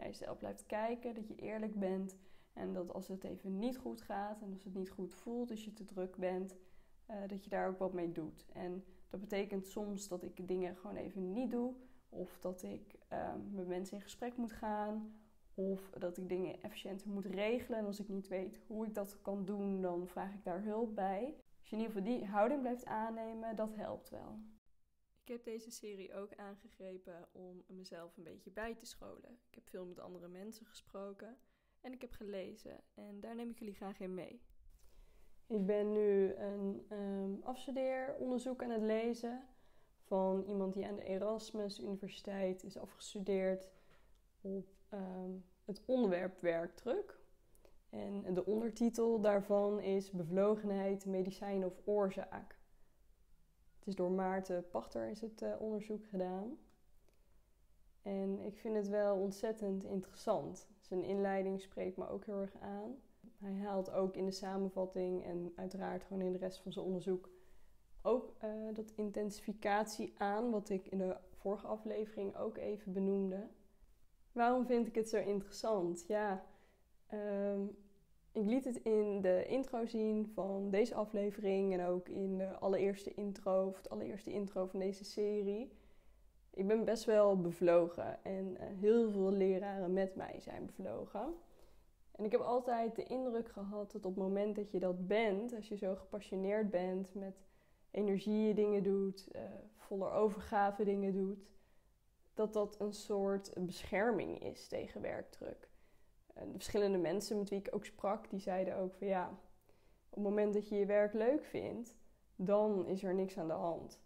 naar 0.02 0.10
jezelf 0.10 0.38
blijft 0.38 0.66
kijken. 0.66 1.14
Dat 1.14 1.28
je 1.28 1.36
eerlijk 1.36 1.80
bent. 1.80 2.18
En 2.54 2.74
dat 2.74 2.94
als 2.94 3.08
het 3.08 3.24
even 3.24 3.60
niet 3.60 3.78
goed 3.78 4.02
gaat 4.02 4.42
en 4.42 4.52
als 4.52 4.64
het 4.64 4.74
niet 4.74 4.90
goed 4.90 5.14
voelt, 5.14 5.52
als 5.52 5.66
je 5.66 5.74
te 5.74 5.86
druk 5.86 6.16
bent, 6.18 6.56
uh, 7.10 7.16
dat 7.28 7.44
je 7.44 7.50
daar 7.50 7.68
ook 7.68 7.80
wat 7.80 7.94
mee 7.94 8.12
doet. 8.12 8.46
En 8.54 8.84
dat 9.10 9.20
betekent 9.20 9.68
soms 9.68 10.08
dat 10.08 10.24
ik 10.24 10.48
dingen 10.48 10.76
gewoon 10.76 10.96
even 10.96 11.34
niet 11.34 11.52
doe. 11.52 11.74
Of 12.10 12.40
dat 12.40 12.64
ik 12.64 12.96
uh, 13.14 13.34
met 13.52 13.68
mensen 13.68 13.96
in 13.98 14.04
gesprek 14.04 14.38
moet 14.38 14.52
gaan. 14.52 15.16
Of 15.54 15.90
dat 15.90 16.18
ik 16.18 16.30
dingen 16.30 16.62
efficiënter 16.62 17.10
moet 17.10 17.26
regelen. 17.26 17.80
En 17.80 17.86
als 17.86 18.00
ik 18.00 18.08
niet 18.08 18.28
weet 18.28 18.60
hoe 18.68 18.86
ik 18.86 18.94
dat 18.94 19.22
kan 19.22 19.46
doen, 19.46 19.82
dan 19.82 20.08
vraag 20.08 20.34
ik 20.34 20.44
daar 20.44 20.64
hulp 20.64 20.96
bij. 20.96 21.36
Als 21.60 21.70
je 21.70 21.76
in 21.76 21.82
ieder 21.82 21.96
geval 21.96 22.18
die 22.18 22.26
houding 22.26 22.62
blijft 22.62 22.86
aannemen, 22.86 23.56
dat 23.56 23.76
helpt 23.76 24.10
wel. 24.10 24.40
Ik 25.22 25.28
heb 25.28 25.44
deze 25.44 25.72
serie 25.72 26.14
ook 26.14 26.36
aangegrepen 26.36 27.28
om 27.32 27.64
mezelf 27.68 28.18
een 28.18 28.24
beetje 28.24 28.52
bij 28.52 28.76
te 28.76 28.86
scholen. 28.86 29.40
Ik 29.50 29.56
heb 29.56 29.70
veel 29.70 29.86
met 29.86 30.00
andere 30.00 30.28
mensen 30.28 30.66
gesproken 30.66 31.38
en 31.82 31.94
ik 31.94 32.02
heb 32.02 32.12
gelezen. 32.12 32.84
En 32.94 33.20
daar 33.20 33.36
neem 33.36 33.50
ik 33.50 33.60
jullie 33.60 33.74
graag 33.74 34.00
in 34.00 34.14
mee. 34.14 34.42
Ik 35.48 35.66
ben 35.66 35.92
nu 35.92 36.34
een 36.34 36.86
um, 36.92 37.42
afstudeeronderzoek 37.44 38.64
aan 38.64 38.70
het 38.70 38.82
lezen 38.82 39.48
van 40.02 40.44
iemand 40.44 40.74
die 40.74 40.88
aan 40.88 40.96
de 40.96 41.04
Erasmus 41.04 41.80
Universiteit 41.80 42.64
is 42.64 42.78
afgestudeerd 42.78 43.70
op 44.42 44.68
um, 44.94 45.46
het 45.66 45.82
onderwerp 45.86 46.42
werkdruk. 46.42 47.20
En 47.90 48.34
de 48.34 48.46
ondertitel 48.46 49.22
daarvan 49.22 49.80
is 49.80 50.12
Bevlogenheid, 50.12 51.06
medicijn 51.06 51.66
of 51.66 51.82
oorzaak. 51.86 52.61
Het 53.82 53.90
is 53.90 53.96
door 53.96 54.12
Maarten 54.12 54.70
Pachter 54.70 55.10
is 55.10 55.22
het 55.22 55.42
uh, 55.42 55.54
onderzoek 55.60 56.06
gedaan. 56.06 56.58
En 58.02 58.40
ik 58.40 58.58
vind 58.58 58.76
het 58.76 58.88
wel 58.88 59.18
ontzettend 59.18 59.84
interessant. 59.84 60.70
Zijn 60.80 61.04
inleiding 61.04 61.62
spreekt 61.62 61.98
me 61.98 62.10
ook 62.10 62.26
heel 62.26 62.42
erg 62.42 62.60
aan. 62.60 62.96
Hij 63.38 63.54
haalt 63.54 63.92
ook 63.92 64.16
in 64.16 64.26
de 64.26 64.32
samenvatting 64.32 65.24
en 65.24 65.54
uiteraard 65.56 66.04
gewoon 66.04 66.22
in 66.22 66.32
de 66.32 66.38
rest 66.38 66.60
van 66.60 66.72
zijn 66.72 66.86
onderzoek 66.86 67.30
ook 68.02 68.36
uh, 68.44 68.74
dat 68.74 68.92
intensificatie 68.92 70.14
aan, 70.18 70.52
wat 70.52 70.70
ik 70.70 70.88
in 70.88 70.98
de 70.98 71.18
vorige 71.32 71.68
aflevering 71.68 72.36
ook 72.38 72.58
even 72.58 72.94
benoemde. 72.94 73.48
Waarom 74.32 74.66
vind 74.66 74.88
ik 74.88 74.96
het 74.96 75.10
zo 75.10 75.18
interessant? 75.18 76.06
Ja, 76.08 76.46
um, 77.14 77.78
ik 78.32 78.46
liet 78.46 78.66
het 78.66 78.76
in 78.76 79.22
de 79.22 79.46
intro 79.46 79.86
zien 79.86 80.28
van 80.34 80.70
deze 80.70 80.96
aflevering 80.96 81.74
en 81.74 81.86
ook 81.86 82.10
in 82.10 82.38
de 82.38 82.58
allereerste 82.60 83.14
intro, 83.14 83.68
of 83.68 83.78
het 83.78 83.90
allereerste 83.90 84.32
intro 84.32 84.66
van 84.66 84.80
deze 84.80 85.04
serie. 85.04 85.72
Ik 86.54 86.68
ben 86.68 86.86
best 86.86 87.06
wel 87.06 87.42
bevlogen 87.42 88.24
en 88.24 88.46
uh, 88.46 88.58
heel 88.80 89.12
veel 89.12 89.32
leraren 89.32 89.94
met 89.94 90.16
mij 90.16 90.40
zijn 90.40 90.66
bevlogen. 90.66 91.34
En 92.12 92.26
ik 92.26 92.32
heb 92.32 92.42
altijd 92.42 92.96
de 92.96 93.04
indruk 93.04 93.50
gehad 93.50 93.92
dat 93.92 94.06
op 94.06 94.16
het 94.16 94.24
moment 94.24 94.56
dat 94.56 94.72
je 94.72 94.80
dat 94.80 95.08
bent, 95.08 95.56
als 95.56 95.68
je 95.68 95.78
zo 95.78 95.96
gepassioneerd 95.96 96.70
bent, 96.70 97.14
met 97.14 97.42
energie 97.92 98.54
dingen 98.54 98.84
doet, 98.84 99.28
uh, 99.36 99.42
voller 99.76 100.12
overgave 100.12 100.84
dingen 100.84 101.14
doet, 101.14 101.50
dat 102.34 102.54
dat 102.54 102.80
een 102.80 102.94
soort 102.94 103.54
bescherming 103.58 104.44
is 104.44 104.68
tegen 104.68 105.02
werkdruk. 105.02 105.71
De 106.46 106.54
verschillende 106.54 106.98
mensen 106.98 107.38
met 107.38 107.50
wie 107.50 107.60
ik 107.60 107.76
ook 107.76 107.86
sprak, 107.86 108.30
die 108.30 108.40
zeiden 108.40 108.78
ook 108.78 108.94
van 108.94 109.08
ja, 109.08 109.30
op 110.10 110.16
het 110.16 110.24
moment 110.24 110.54
dat 110.54 110.68
je 110.68 110.76
je 110.76 110.86
werk 110.86 111.14
leuk 111.14 111.44
vindt, 111.44 111.96
dan 112.36 112.88
is 112.88 113.04
er 113.04 113.14
niks 113.14 113.38
aan 113.38 113.48
de 113.48 113.54
hand. 113.54 114.00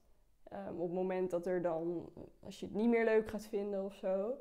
Um, 0.53 0.79
op 0.79 0.87
het 0.87 0.95
moment 0.95 1.29
dat 1.29 1.45
er 1.45 1.61
dan, 1.61 2.09
als 2.39 2.59
je 2.59 2.65
het 2.65 2.75
niet 2.75 2.89
meer 2.89 3.05
leuk 3.05 3.29
gaat 3.29 3.45
vinden 3.45 3.83
of 3.83 3.93
zo, 3.93 4.37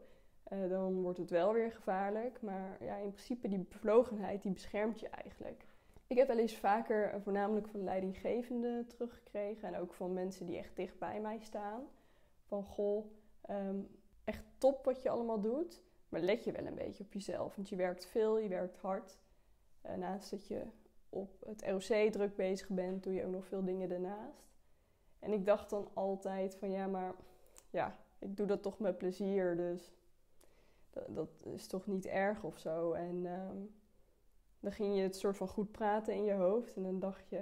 uh, 0.52 0.70
dan 0.70 1.02
wordt 1.02 1.18
het 1.18 1.30
wel 1.30 1.52
weer 1.52 1.72
gevaarlijk. 1.72 2.42
Maar 2.42 2.76
ja, 2.84 2.96
in 2.96 3.12
principe 3.12 3.48
die 3.48 3.58
bevlogenheid, 3.58 4.42
die 4.42 4.52
beschermt 4.52 5.00
je 5.00 5.08
eigenlijk. 5.08 5.64
Ik 6.06 6.16
heb 6.16 6.28
wel 6.28 6.38
eens 6.38 6.56
vaker, 6.56 7.20
voornamelijk 7.22 7.68
van 7.68 7.84
leidinggevenden 7.84 8.86
teruggekregen 8.86 9.68
en 9.68 9.80
ook 9.80 9.94
van 9.94 10.12
mensen 10.12 10.46
die 10.46 10.58
echt 10.58 10.76
dicht 10.76 10.98
bij 10.98 11.20
mij 11.20 11.38
staan. 11.40 11.82
Van 12.42 12.64
goh, 12.64 13.04
um, 13.50 13.88
echt 14.24 14.44
top 14.58 14.84
wat 14.84 15.02
je 15.02 15.10
allemaal 15.10 15.40
doet, 15.40 15.82
maar 16.08 16.20
let 16.20 16.44
je 16.44 16.52
wel 16.52 16.66
een 16.66 16.74
beetje 16.74 17.04
op 17.04 17.12
jezelf. 17.12 17.56
Want 17.56 17.68
je 17.68 17.76
werkt 17.76 18.06
veel, 18.06 18.38
je 18.38 18.48
werkt 18.48 18.76
hard. 18.76 19.18
Uh, 19.86 19.94
naast 19.94 20.30
dat 20.30 20.46
je 20.46 20.62
op 21.08 21.44
het 21.46 21.62
ROC 21.62 22.12
druk 22.12 22.36
bezig 22.36 22.68
bent, 22.68 23.02
doe 23.02 23.12
je 23.12 23.24
ook 23.24 23.32
nog 23.32 23.46
veel 23.46 23.64
dingen 23.64 23.88
daarnaast. 23.88 24.52
En 25.18 25.32
ik 25.32 25.46
dacht 25.46 25.70
dan 25.70 25.88
altijd 25.94 26.56
van 26.56 26.70
ja, 26.70 26.86
maar 26.86 27.14
ja, 27.70 27.98
ik 28.18 28.36
doe 28.36 28.46
dat 28.46 28.62
toch 28.62 28.78
met 28.78 28.98
plezier, 28.98 29.56
dus 29.56 29.92
dat, 30.90 31.14
dat 31.14 31.28
is 31.42 31.66
toch 31.66 31.86
niet 31.86 32.06
erg 32.06 32.44
of 32.44 32.58
zo. 32.58 32.92
En 32.92 33.26
um, 33.26 33.74
dan 34.60 34.72
ging 34.72 34.96
je 34.96 35.02
het 35.02 35.16
soort 35.16 35.36
van 35.36 35.48
goed 35.48 35.72
praten 35.72 36.14
in 36.14 36.24
je 36.24 36.32
hoofd 36.32 36.76
en 36.76 36.82
dan 36.82 36.98
dacht 36.98 37.28
je, 37.28 37.36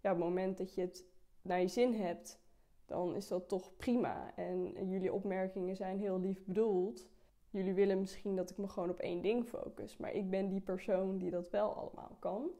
ja, 0.00 0.10
op 0.10 0.16
het 0.16 0.18
moment 0.18 0.58
dat 0.58 0.74
je 0.74 0.80
het 0.80 1.04
naar 1.42 1.60
je 1.60 1.68
zin 1.68 1.94
hebt, 1.94 2.40
dan 2.84 3.16
is 3.16 3.28
dat 3.28 3.48
toch 3.48 3.76
prima. 3.76 4.36
En 4.36 4.88
jullie 4.88 5.12
opmerkingen 5.12 5.76
zijn 5.76 5.98
heel 5.98 6.20
lief 6.20 6.44
bedoeld. 6.44 7.08
Jullie 7.52 7.74
willen 7.74 8.00
misschien 8.00 8.36
dat 8.36 8.50
ik 8.50 8.56
me 8.56 8.68
gewoon 8.68 8.90
op 8.90 8.98
één 8.98 9.22
ding 9.22 9.44
focus, 9.44 9.96
maar 9.96 10.12
ik 10.12 10.30
ben 10.30 10.48
die 10.48 10.60
persoon 10.60 11.18
die 11.18 11.30
dat 11.30 11.50
wel 11.50 11.74
allemaal 11.74 12.16
kan 12.18 12.50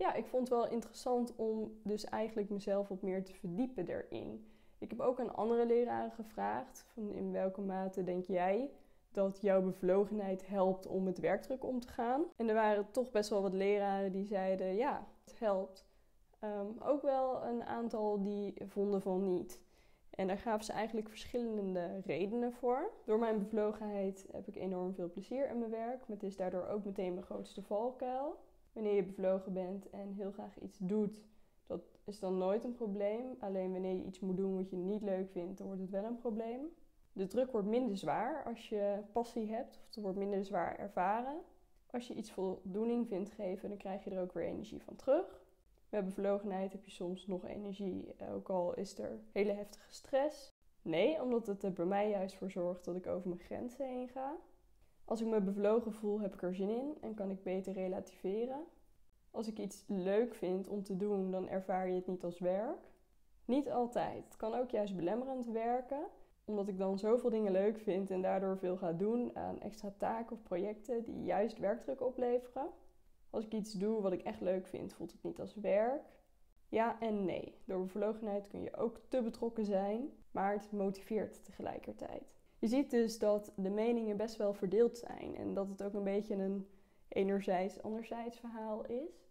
ja, 0.00 0.14
ik 0.14 0.26
vond 0.26 0.48
het 0.48 0.58
wel 0.58 0.68
interessant 0.68 1.36
om 1.36 1.80
dus 1.82 2.04
eigenlijk 2.04 2.50
mezelf 2.50 2.88
wat 2.88 3.02
meer 3.02 3.24
te 3.24 3.34
verdiepen 3.34 3.86
erin. 3.86 4.46
Ik 4.78 4.90
heb 4.90 5.00
ook 5.00 5.20
aan 5.20 5.34
andere 5.34 5.66
leraren 5.66 6.10
gevraagd 6.10 6.86
van 6.92 7.12
in 7.12 7.32
welke 7.32 7.60
mate 7.60 8.04
denk 8.04 8.24
jij 8.24 8.70
dat 9.12 9.38
jouw 9.40 9.62
bevlogenheid 9.62 10.46
helpt 10.46 10.86
om 10.86 11.02
met 11.02 11.18
werkdruk 11.18 11.64
om 11.64 11.80
te 11.80 11.88
gaan. 11.88 12.22
En 12.36 12.48
er 12.48 12.54
waren 12.54 12.90
toch 12.90 13.10
best 13.10 13.30
wel 13.30 13.42
wat 13.42 13.52
leraren 13.52 14.12
die 14.12 14.24
zeiden 14.24 14.74
ja, 14.76 15.06
het 15.24 15.38
helpt. 15.38 15.86
Um, 16.44 16.76
ook 16.82 17.02
wel 17.02 17.44
een 17.44 17.64
aantal 17.64 18.22
die 18.22 18.54
vonden 18.66 19.02
van 19.02 19.24
niet. 19.24 19.60
En 20.20 20.26
daar 20.26 20.38
gaven 20.38 20.64
ze 20.64 20.72
eigenlijk 20.72 21.08
verschillende 21.08 22.00
redenen 22.04 22.52
voor. 22.52 22.90
Door 23.04 23.18
mijn 23.18 23.38
bevlogenheid 23.38 24.26
heb 24.32 24.46
ik 24.46 24.56
enorm 24.56 24.94
veel 24.94 25.10
plezier 25.10 25.48
in 25.48 25.58
mijn 25.58 25.70
werk, 25.70 25.98
maar 25.98 26.16
het 26.16 26.22
is 26.22 26.36
daardoor 26.36 26.66
ook 26.66 26.84
meteen 26.84 27.14
mijn 27.14 27.26
grootste 27.26 27.62
valkuil 27.62 28.38
wanneer 28.72 28.94
je 28.94 29.02
bevlogen 29.02 29.52
bent 29.52 29.90
en 29.90 30.12
heel 30.12 30.30
graag 30.30 30.58
iets 30.58 30.78
doet, 30.78 31.26
dat 31.66 31.80
is 32.04 32.18
dan 32.18 32.38
nooit 32.38 32.64
een 32.64 32.72
probleem. 32.72 33.36
Alleen 33.38 33.72
wanneer 33.72 33.96
je 33.96 34.04
iets 34.04 34.20
moet 34.20 34.36
doen 34.36 34.56
wat 34.56 34.70
je 34.70 34.76
niet 34.76 35.02
leuk 35.02 35.30
vindt, 35.30 35.58
dan 35.58 35.66
wordt 35.66 35.82
het 35.82 35.90
wel 35.90 36.04
een 36.04 36.16
probleem. 36.16 36.60
De 37.12 37.26
druk 37.26 37.52
wordt 37.52 37.66
minder 37.66 37.96
zwaar 37.96 38.44
als 38.44 38.68
je 38.68 38.98
passie 39.12 39.52
hebt, 39.52 39.76
of 39.76 39.94
het 39.94 40.04
wordt 40.04 40.18
minder 40.18 40.44
zwaar 40.44 40.78
ervaren. 40.78 41.40
Als 41.90 42.08
je 42.08 42.14
iets 42.14 42.30
voldoening 42.30 43.08
vindt 43.08 43.30
geven, 43.30 43.68
dan 43.68 43.78
krijg 43.78 44.04
je 44.04 44.10
er 44.10 44.20
ook 44.22 44.32
weer 44.32 44.44
energie 44.44 44.82
van 44.82 44.96
terug. 44.96 45.42
Met 45.90 46.04
bevlogenheid 46.04 46.72
heb 46.72 46.84
je 46.84 46.90
soms 46.90 47.26
nog 47.26 47.46
energie, 47.46 48.14
ook 48.32 48.48
al 48.48 48.74
is 48.74 48.98
er 48.98 49.20
hele 49.32 49.52
heftige 49.52 49.94
stress. 49.94 50.52
Nee, 50.82 51.22
omdat 51.22 51.46
het 51.46 51.62
er 51.62 51.72
bij 51.72 51.84
mij 51.84 52.08
juist 52.08 52.36
voor 52.36 52.50
zorgt 52.50 52.84
dat 52.84 52.96
ik 52.96 53.06
over 53.06 53.28
mijn 53.28 53.40
grenzen 53.40 53.86
heen 53.86 54.08
ga. 54.08 54.36
Als 55.04 55.20
ik 55.20 55.26
me 55.26 55.40
bevlogen 55.40 55.92
voel, 55.92 56.20
heb 56.20 56.34
ik 56.34 56.42
er 56.42 56.54
zin 56.54 56.68
in 56.68 56.96
en 57.00 57.14
kan 57.14 57.30
ik 57.30 57.42
beter 57.42 57.72
relativeren. 57.72 58.64
Als 59.30 59.48
ik 59.48 59.58
iets 59.58 59.84
leuk 59.86 60.34
vind 60.34 60.68
om 60.68 60.82
te 60.82 60.96
doen, 60.96 61.30
dan 61.30 61.48
ervaar 61.48 61.88
je 61.88 61.94
het 61.94 62.06
niet 62.06 62.24
als 62.24 62.38
werk. 62.38 62.90
Niet 63.44 63.70
altijd. 63.70 64.24
Het 64.24 64.36
kan 64.36 64.54
ook 64.54 64.70
juist 64.70 64.96
belemmerend 64.96 65.46
werken, 65.46 66.06
omdat 66.44 66.68
ik 66.68 66.78
dan 66.78 66.98
zoveel 66.98 67.30
dingen 67.30 67.52
leuk 67.52 67.78
vind 67.78 68.10
en 68.10 68.22
daardoor 68.22 68.58
veel 68.58 68.76
ga 68.76 68.92
doen 68.92 69.36
aan 69.36 69.60
extra 69.60 69.92
taken 69.96 70.36
of 70.36 70.42
projecten 70.42 71.04
die 71.04 71.24
juist 71.24 71.58
werkdruk 71.58 72.00
opleveren. 72.00 72.68
Als 73.30 73.44
ik 73.44 73.52
iets 73.52 73.72
doe 73.72 74.02
wat 74.02 74.12
ik 74.12 74.22
echt 74.22 74.40
leuk 74.40 74.66
vind, 74.66 74.92
voelt 74.92 75.12
het 75.12 75.22
niet 75.22 75.40
als 75.40 75.54
werk. 75.54 76.02
Ja 76.68 77.00
en 77.00 77.24
nee. 77.24 77.54
Door 77.64 77.82
bevlogenheid 77.82 78.48
kun 78.48 78.62
je 78.62 78.76
ook 78.76 79.00
te 79.08 79.22
betrokken 79.22 79.64
zijn, 79.64 80.10
maar 80.30 80.52
het 80.52 80.72
motiveert 80.72 81.44
tegelijkertijd. 81.44 82.22
Je 82.58 82.66
ziet 82.66 82.90
dus 82.90 83.18
dat 83.18 83.52
de 83.56 83.70
meningen 83.70 84.16
best 84.16 84.36
wel 84.36 84.54
verdeeld 84.54 84.98
zijn 84.98 85.36
en 85.36 85.54
dat 85.54 85.68
het 85.68 85.82
ook 85.82 85.94
een 85.94 86.04
beetje 86.04 86.34
een 86.34 86.68
enerzijds-anderzijds 87.08 88.38
verhaal 88.38 88.84
is. 88.86 89.28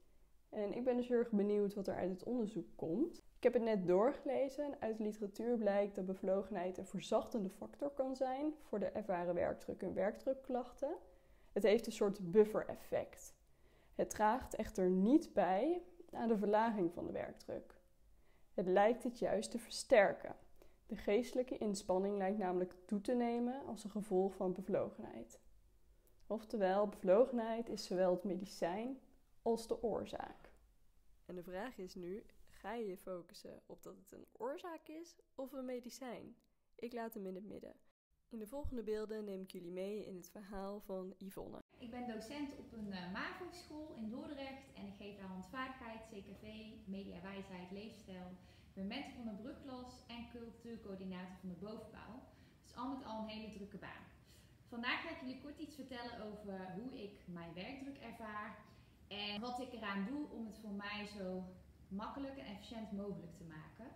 En 0.49 0.73
ik 0.73 0.83
ben 0.83 0.97
dus 0.97 1.07
heel 1.07 1.17
erg 1.17 1.31
benieuwd 1.31 1.73
wat 1.73 1.87
er 1.87 1.95
uit 1.95 2.09
het 2.09 2.23
onderzoek 2.23 2.67
komt. 2.75 3.17
Ik 3.17 3.43
heb 3.43 3.53
het 3.53 3.63
net 3.63 3.87
doorgelezen 3.87 4.63
en 4.63 4.75
uit 4.79 4.97
de 4.97 5.03
literatuur 5.03 5.57
blijkt 5.57 5.95
dat 5.95 6.05
bevlogenheid 6.05 6.77
een 6.77 6.85
verzachtende 6.85 7.49
factor 7.49 7.89
kan 7.89 8.15
zijn 8.15 8.53
voor 8.61 8.79
de 8.79 8.85
ervaren 8.85 9.33
werkdruk 9.33 9.81
en 9.81 9.93
werkdrukklachten. 9.93 10.95
Het 11.53 11.63
heeft 11.63 11.85
een 11.85 11.91
soort 11.91 12.31
buffer-effect. 12.31 13.33
Het 13.99 14.09
draagt 14.09 14.55
echter 14.55 14.89
niet 14.89 15.33
bij 15.33 15.83
aan 16.11 16.27
de 16.27 16.37
verlaging 16.37 16.93
van 16.93 17.05
de 17.05 17.11
werkdruk. 17.11 17.81
Het 18.53 18.67
lijkt 18.67 19.03
het 19.03 19.19
juist 19.19 19.51
te 19.51 19.59
versterken. 19.59 20.35
De 20.85 20.95
geestelijke 20.95 21.57
inspanning 21.57 22.17
lijkt 22.17 22.37
namelijk 22.37 22.75
toe 22.85 23.01
te 23.01 23.13
nemen 23.13 23.65
als 23.65 23.83
een 23.83 23.89
gevolg 23.89 24.35
van 24.35 24.53
bevlogenheid. 24.53 25.39
Oftewel, 26.27 26.87
bevlogenheid 26.87 27.69
is 27.69 27.85
zowel 27.85 28.11
het 28.11 28.23
medicijn 28.23 28.99
als 29.41 29.67
de 29.67 29.83
oorzaak. 29.83 30.51
En 31.25 31.35
de 31.35 31.43
vraag 31.43 31.77
is 31.77 31.95
nu: 31.95 32.25
ga 32.49 32.73
je 32.73 32.87
je 32.87 32.97
focussen 32.97 33.61
op 33.65 33.83
dat 33.83 33.95
het 33.97 34.11
een 34.11 34.27
oorzaak 34.31 34.87
is 34.87 35.15
of 35.35 35.51
een 35.51 35.65
medicijn? 35.65 36.35
Ik 36.75 36.93
laat 36.93 37.13
hem 37.13 37.25
in 37.25 37.35
het 37.35 37.47
midden. 37.47 37.73
In 38.31 38.39
de 38.39 38.47
volgende 38.47 38.83
beelden 38.83 39.25
neem 39.25 39.41
ik 39.41 39.51
jullie 39.51 39.71
mee 39.71 40.05
in 40.05 40.15
het 40.15 40.29
verhaal 40.29 40.79
van 40.79 41.13
Yvonne. 41.17 41.59
Ik 41.77 41.91
ben 41.91 42.07
docent 42.07 42.57
op 42.57 42.73
een 42.73 42.87
uh, 42.87 43.11
MAVO-school 43.11 43.93
in 43.95 44.09
Dordrecht 44.09 44.73
en 44.73 44.85
ik 44.87 44.93
geef 44.97 45.17
daar 45.17 45.27
handvaardigheid, 45.27 46.01
CKV, 46.09 46.45
mediawijsheid, 46.85 47.71
leefstijl. 47.71 48.27
Ik 48.67 48.73
ben 48.73 48.87
mentor 48.87 49.13
van 49.13 49.25
de 49.25 49.41
brugklas 49.41 50.05
en 50.07 50.29
cultuurcoördinator 50.31 51.35
van 51.39 51.49
de 51.49 51.55
bovenbouw. 51.55 52.13
Dus 52.63 52.75
al 52.75 52.89
met 52.95 53.05
al 53.05 53.19
een 53.19 53.27
hele 53.27 53.53
drukke 53.53 53.77
baan. 53.77 54.05
Vandaag 54.67 55.01
ga 55.01 55.09
ik 55.09 55.21
jullie 55.21 55.41
kort 55.41 55.59
iets 55.59 55.75
vertellen 55.75 56.21
over 56.21 56.73
hoe 56.73 57.03
ik 57.03 57.19
mijn 57.25 57.53
werkdruk 57.53 57.97
ervaar 57.97 58.57
en 59.07 59.41
wat 59.41 59.59
ik 59.59 59.73
eraan 59.73 60.05
doe 60.05 60.29
om 60.29 60.45
het 60.45 60.57
voor 60.57 60.73
mij 60.73 61.07
zo 61.17 61.43
makkelijk 61.87 62.37
en 62.37 62.45
efficiënt 62.45 62.91
mogelijk 62.91 63.37
te 63.37 63.43
maken. 63.43 63.87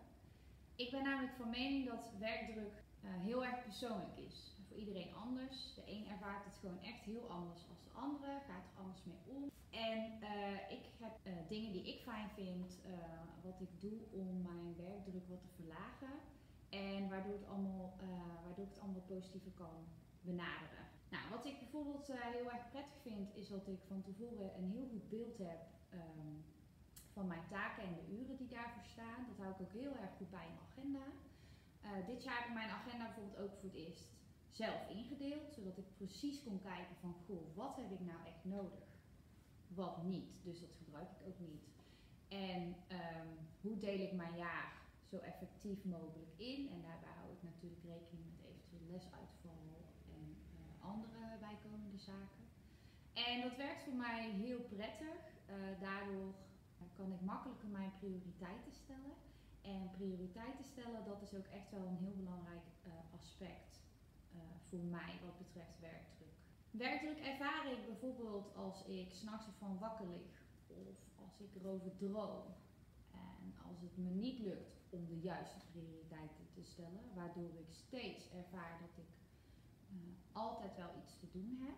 Ik 0.76 0.92
ben 0.92 1.04
namelijk 1.04 1.36
van 1.36 1.50
mening 1.50 1.86
dat 1.90 2.12
werkdruk 2.20 2.83
heel 3.08 3.46
erg 3.46 3.64
persoonlijk 3.64 4.18
is. 4.18 4.56
Voor 4.68 4.78
iedereen 4.78 5.14
anders. 5.14 5.74
De 5.76 5.84
een 5.86 6.08
ervaart 6.08 6.46
het 6.46 6.58
gewoon 6.58 6.82
echt 6.82 7.04
heel 7.04 7.30
anders 7.30 7.68
als 7.70 7.84
de 7.84 7.92
andere, 7.94 8.40
gaat 8.48 8.66
er 8.66 8.82
anders 8.82 9.04
mee 9.04 9.22
om. 9.26 9.52
En 9.70 10.00
uh, 10.22 10.72
ik 10.72 10.86
heb 11.00 11.16
uh, 11.24 11.34
dingen 11.48 11.72
die 11.72 11.84
ik 11.84 12.02
fijn 12.02 12.30
vind, 12.30 12.78
wat 13.42 13.62
ik 13.62 13.82
doe 13.82 14.00
om 14.12 14.42
mijn 14.42 14.76
werkdruk 14.78 15.28
wat 15.28 15.42
te 15.42 15.56
verlagen. 15.56 16.14
En 16.70 17.10
waardoor, 17.10 17.34
het 17.34 17.48
allemaal, 17.48 17.94
waardoor 18.44 18.66
ik 18.66 18.72
het 18.72 18.80
allemaal 18.80 19.02
positiever 19.02 19.52
kan 19.52 19.76
benaderen. 20.22 20.86
Nou, 21.10 21.24
wat 21.30 21.46
ik 21.46 21.60
bijvoorbeeld 21.60 22.08
heel 22.08 22.52
erg 22.52 22.70
prettig 22.72 23.02
vind, 23.02 23.36
is 23.36 23.48
dat 23.48 23.68
ik 23.68 23.80
van 23.88 24.02
tevoren 24.02 24.58
een 24.58 24.70
heel 24.70 24.88
goed 24.92 25.10
beeld 25.10 25.38
heb 25.38 25.62
um, 25.94 26.44
van 27.14 27.28
mijn 27.28 27.48
taken 27.50 27.84
en 27.84 27.94
de 27.94 28.16
uren 28.18 28.38
die 28.38 28.48
daarvoor 28.48 28.84
staan. 28.84 29.26
Dat 29.28 29.38
hou 29.38 29.52
ik 29.52 29.62
ook 29.62 29.82
heel 29.82 29.96
erg 29.96 30.12
goed 30.18 30.30
bij 30.30 30.48
in 30.48 30.60
agenda. 30.70 31.06
Uh, 31.84 32.06
dit 32.06 32.24
jaar 32.24 32.38
heb 32.38 32.48
ik 32.48 32.54
mijn 32.54 32.70
agenda 32.70 33.06
bijvoorbeeld 33.06 33.38
ook 33.38 33.56
voor 33.60 33.70
het 33.70 33.78
eerst 33.78 34.08
zelf 34.52 34.90
ingedeeld, 34.90 35.54
zodat 35.54 35.78
ik 35.78 35.98
precies 35.98 36.44
kon 36.44 36.62
kijken 36.62 36.96
van, 37.02 37.16
goh, 37.26 37.56
wat 37.56 37.76
heb 37.76 37.92
ik 37.92 38.00
nou 38.00 38.20
echt 38.26 38.44
nodig? 38.44 38.88
Wat 39.68 40.04
niet, 40.04 40.44
dus 40.44 40.60
dat 40.60 40.76
gebruik 40.84 41.10
ik 41.12 41.28
ook 41.28 41.40
niet. 41.40 41.64
En 42.28 42.62
um, 43.00 43.30
hoe 43.62 43.78
deel 43.78 44.00
ik 44.00 44.14
mijn 44.14 44.36
jaar 44.38 44.74
zo 45.10 45.18
effectief 45.18 45.84
mogelijk 45.84 46.34
in? 46.38 46.70
En 46.72 46.82
daarbij 46.82 47.16
hou 47.20 47.32
ik 47.32 47.44
natuurlijk 47.44 47.84
rekening 47.84 48.26
met 48.32 48.46
eventueel 48.50 48.92
lesuitval 48.92 49.66
en 50.16 50.36
uh, 50.58 50.90
andere 50.92 51.38
bijkomende 51.40 51.98
zaken. 51.98 52.44
En 53.14 53.42
dat 53.42 53.56
werkt 53.56 53.84
voor 53.84 53.94
mij 53.94 54.30
heel 54.30 54.60
prettig. 54.60 55.20
Uh, 55.50 55.80
daardoor 55.80 56.34
kan 56.96 57.12
ik 57.12 57.22
makkelijker 57.22 57.68
mijn 57.68 57.92
prioriteiten 58.00 58.72
stellen. 58.72 59.16
En 59.64 59.92
prioriteiten 59.92 60.66
stellen, 60.66 61.06
dat 61.06 61.22
is 61.22 61.34
ook 61.34 61.46
echt 61.46 61.72
wel 61.72 61.86
een 61.86 61.98
heel 61.98 62.16
belangrijk 62.16 62.66
uh, 62.88 62.94
aspect 63.14 63.82
uh, 64.36 64.42
voor 64.70 64.84
mij 64.84 65.20
wat 65.26 65.38
betreft 65.38 65.80
werkdruk. 65.80 66.38
Werkdruk 66.72 67.18
ervaar 67.18 67.72
ik 67.72 67.86
bijvoorbeeld 67.86 68.56
als 68.56 68.86
ik 68.86 69.14
s'nachts 69.14 69.48
ervan 69.48 69.80
wakker 69.80 70.08
lig 70.08 70.46
of 70.68 70.98
als 71.26 71.40
ik 71.40 71.56
erover 71.56 71.98
droom. 71.98 72.46
En 73.12 73.54
als 73.68 73.82
het 73.82 73.98
me 73.98 74.10
niet 74.10 74.40
lukt 74.40 74.82
om 74.90 75.08
de 75.08 75.20
juiste 75.20 75.60
prioriteiten 75.72 76.46
te 76.54 76.64
stellen, 76.64 77.04
waardoor 77.16 77.52
ik 77.60 77.74
steeds 77.74 78.30
ervaar 78.32 78.80
dat 78.80 78.98
ik 78.98 79.12
uh, 79.90 79.98
altijd 80.32 80.76
wel 80.76 80.92
iets 81.04 81.20
te 81.20 81.28
doen 81.32 81.58
heb. 81.62 81.78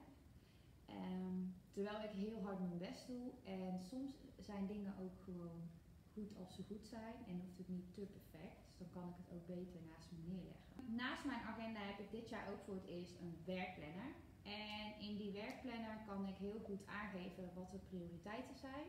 Um, 0.89 1.56
terwijl 1.72 2.04
ik 2.04 2.12
heel 2.12 2.42
hard 2.44 2.60
mijn 2.60 2.77
best 2.77 3.08
doe 3.08 3.32
en 3.44 3.80
soms 3.80 4.15
zijn 4.38 4.68
dingen 4.68 4.94
ook 5.00 5.20
gewoon 5.24 5.70
goed 6.15 6.31
als 6.41 6.55
ze 6.55 6.62
goed 6.72 6.86
zijn 6.95 7.15
en 7.29 7.36
hoeft 7.43 7.57
het 7.57 7.69
niet 7.77 7.93
te 7.93 8.05
perfect. 8.15 8.57
Dus 8.67 8.77
dan 8.81 8.89
kan 8.95 9.05
ik 9.12 9.17
het 9.22 9.29
ook 9.36 9.45
beter 9.55 9.79
naast 9.91 10.10
me 10.12 10.19
neerleggen. 10.34 10.72
Naast 11.03 11.24
mijn 11.31 11.48
agenda 11.51 11.81
heb 11.91 12.00
ik 12.05 12.12
dit 12.17 12.29
jaar 12.29 12.48
ook 12.51 12.62
voor 12.65 12.77
het 12.81 12.90
eerst 12.96 13.16
een 13.22 13.35
werkplanner. 13.46 14.11
En 14.44 14.87
in 15.07 15.16
die 15.22 15.31
werkplanner 15.31 15.98
kan 16.09 16.22
ik 16.31 16.37
heel 16.46 16.59
goed 16.68 16.83
aangeven 17.00 17.44
wat 17.59 17.72
de 17.72 17.81
prioriteiten 17.90 18.57
zijn. 18.68 18.87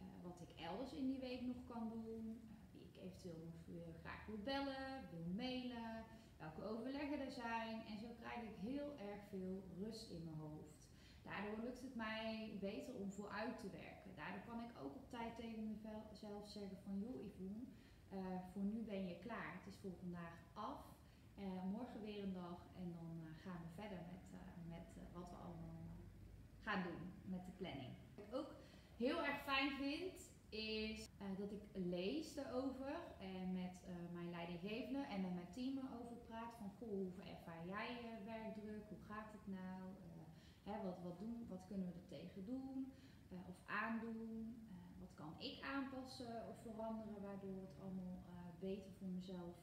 Uh, 0.00 0.06
wat 0.26 0.38
ik 0.46 0.50
elders 0.68 0.92
in 0.92 1.06
die 1.06 1.20
week 1.28 1.42
nog 1.42 1.60
kan 1.72 1.84
doen. 1.88 2.24
Uh, 2.26 2.72
wie 2.72 2.84
ik 2.90 2.96
eventueel 3.04 3.42
nog 3.44 3.60
weer 3.66 3.94
graag 4.02 4.26
wil 4.26 4.42
bellen, 4.52 4.88
wil 5.12 5.26
mailen. 5.42 6.04
Welke 6.38 6.64
overleggen 6.72 7.20
er 7.20 7.36
zijn. 7.46 7.74
En 7.90 7.98
zo 7.98 8.08
krijg 8.20 8.42
ik 8.50 8.56
heel 8.70 8.90
erg 9.08 9.20
veel 9.30 9.62
rust 9.78 10.10
in 10.10 10.24
mijn 10.24 10.36
hoofd. 10.36 10.88
Daardoor 11.22 11.64
lukt 11.64 11.80
het 11.80 11.94
mij 11.94 12.56
beter 12.60 12.94
om 12.94 13.12
vooruit 13.12 13.58
te 13.60 13.70
werken. 13.70 13.93
Daardoor 14.16 14.44
kan 14.46 14.60
ik 14.66 14.72
ook 14.82 14.94
op 14.94 15.10
tijd 15.10 15.36
tegen 15.36 15.80
mezelf 16.10 16.48
zeggen 16.48 16.78
van 16.84 17.00
joh 17.00 17.24
Yvonne, 17.26 17.64
uh, 18.12 18.18
voor 18.52 18.62
nu 18.62 18.82
ben 18.82 19.06
je 19.06 19.18
klaar. 19.18 19.52
Het 19.58 19.66
is 19.72 19.78
voor 19.80 19.94
vandaag 20.00 20.38
af. 20.52 20.80
Uh, 21.38 21.64
morgen 21.72 22.00
weer 22.02 22.22
een 22.22 22.32
dag 22.32 22.60
en 22.76 22.92
dan 22.92 23.10
uh, 23.20 23.28
gaan 23.44 23.60
we 23.64 23.80
verder 23.82 23.98
met, 24.12 24.22
met 24.68 24.86
wat 25.12 25.30
we 25.30 25.36
allemaal 25.36 25.86
gaan 26.60 26.82
doen 26.82 27.02
met 27.24 27.46
de 27.46 27.52
planning. 27.52 27.92
Wat 28.14 28.26
ik 28.26 28.34
ook 28.34 28.54
heel 28.96 29.24
erg 29.24 29.42
fijn 29.42 29.70
vind 29.70 30.32
is 30.48 31.08
dat 31.38 31.52
ik 31.52 31.62
lees 31.72 32.36
erover 32.36 32.94
en 33.18 33.52
met 33.52 33.76
mijn 34.12 34.30
leidinggevende 34.30 35.02
en 35.02 35.20
met 35.20 35.34
mijn 35.34 35.50
team 35.50 35.78
erover 35.78 36.16
praat 36.16 36.54
van 36.58 36.70
goh, 36.78 36.88
hoe 36.88 37.24
ervaar 37.34 37.66
jij 37.66 37.88
je 38.02 38.24
werkdruk, 38.24 38.84
hoe 38.88 38.98
gaat 39.08 39.32
het 39.32 39.46
nou? 39.46 39.80
Wat, 40.84 40.98
wat, 41.02 41.18
doen, 41.18 41.46
wat 41.48 41.64
kunnen 41.66 41.86
we 41.86 41.92
er 41.92 42.08
tegen 42.08 42.44
doen 42.44 42.92
of 43.48 43.56
aandoen? 43.66 44.56
Uh, 44.70 45.00
wat 45.00 45.14
kan 45.14 45.34
ik 45.38 45.64
aanpassen 45.74 46.48
of 46.48 46.56
veranderen 46.62 47.22
waardoor 47.22 47.60
het 47.60 47.74
allemaal 47.82 48.18
uh, 48.28 48.34
beter 48.60 48.92
voor 48.98 49.08
mezelf 49.08 49.54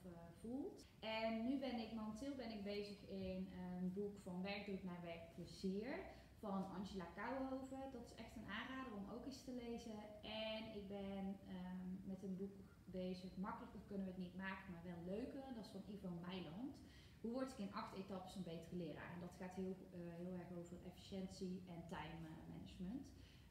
voelt? 0.42 0.86
En 1.00 1.46
nu 1.46 1.60
ben 1.60 1.80
ik 1.80 1.94
momenteel 1.94 2.36
ben 2.36 2.52
ik 2.52 2.64
bezig 2.64 3.10
in 3.10 3.50
een 3.60 3.94
boek 3.94 4.18
van 4.24 4.42
werkdruk 4.42 4.84
naar 4.84 5.02
werkplezier 5.02 6.00
van 6.40 6.66
Angela 6.78 7.08
Kouwenhoven. 7.16 7.92
Dat 7.92 8.06
is 8.06 8.16
echt 8.16 8.36
een 8.36 8.50
aanrader 8.60 8.94
om 8.94 9.06
ook 9.14 9.26
eens 9.26 9.44
te 9.44 9.54
lezen. 9.54 10.00
En 10.22 10.62
ik 10.80 10.88
ben 10.88 11.26
um, 11.58 12.02
met 12.04 12.24
een 12.24 12.38
boek 12.38 12.56
bezig. 12.86 13.38
Makkelijker 13.38 13.82
kunnen 13.88 14.06
we 14.06 14.12
het 14.12 14.22
niet 14.22 14.38
maken, 14.38 14.72
maar 14.72 14.84
wel 14.84 15.04
leuker. 15.14 15.44
Dat 15.56 15.66
is 15.66 15.72
van 15.72 15.94
Ivo 15.94 16.10
Meiland. 16.28 16.76
Hoe 17.22 17.32
word 17.32 17.52
ik 17.52 17.58
in 17.58 17.74
acht 17.74 17.96
etappes 17.96 18.36
een 18.36 18.44
betere 18.44 18.76
leraar? 18.76 19.14
En 19.14 19.20
dat 19.20 19.36
gaat 19.40 19.56
heel, 19.56 19.76
heel 19.92 20.34
erg 20.34 20.52
over 20.60 20.78
efficiëntie 20.86 21.64
en 21.68 21.88
time 21.88 22.30
management. 22.54 23.06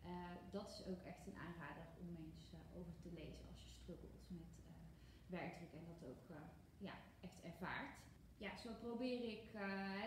Uh, 0.05 0.11
dat 0.51 0.69
is 0.71 0.87
ook 0.87 1.03
echt 1.05 1.27
een 1.27 1.39
aanrader 1.47 1.87
om 2.01 2.09
eens 2.17 2.43
over 2.79 2.95
te 3.03 3.13
lezen 3.13 3.49
als 3.49 3.63
je 3.63 3.71
struggelt 3.71 4.25
met 4.29 4.51
werkdruk 5.27 5.73
en 5.73 5.85
dat 5.87 6.09
ook 6.11 6.25
ja, 6.79 6.95
echt 7.21 7.41
ervaart. 7.43 7.95
Ja, 8.37 8.57
zo 8.57 8.71
probeer 8.81 9.23
ik 9.23 9.53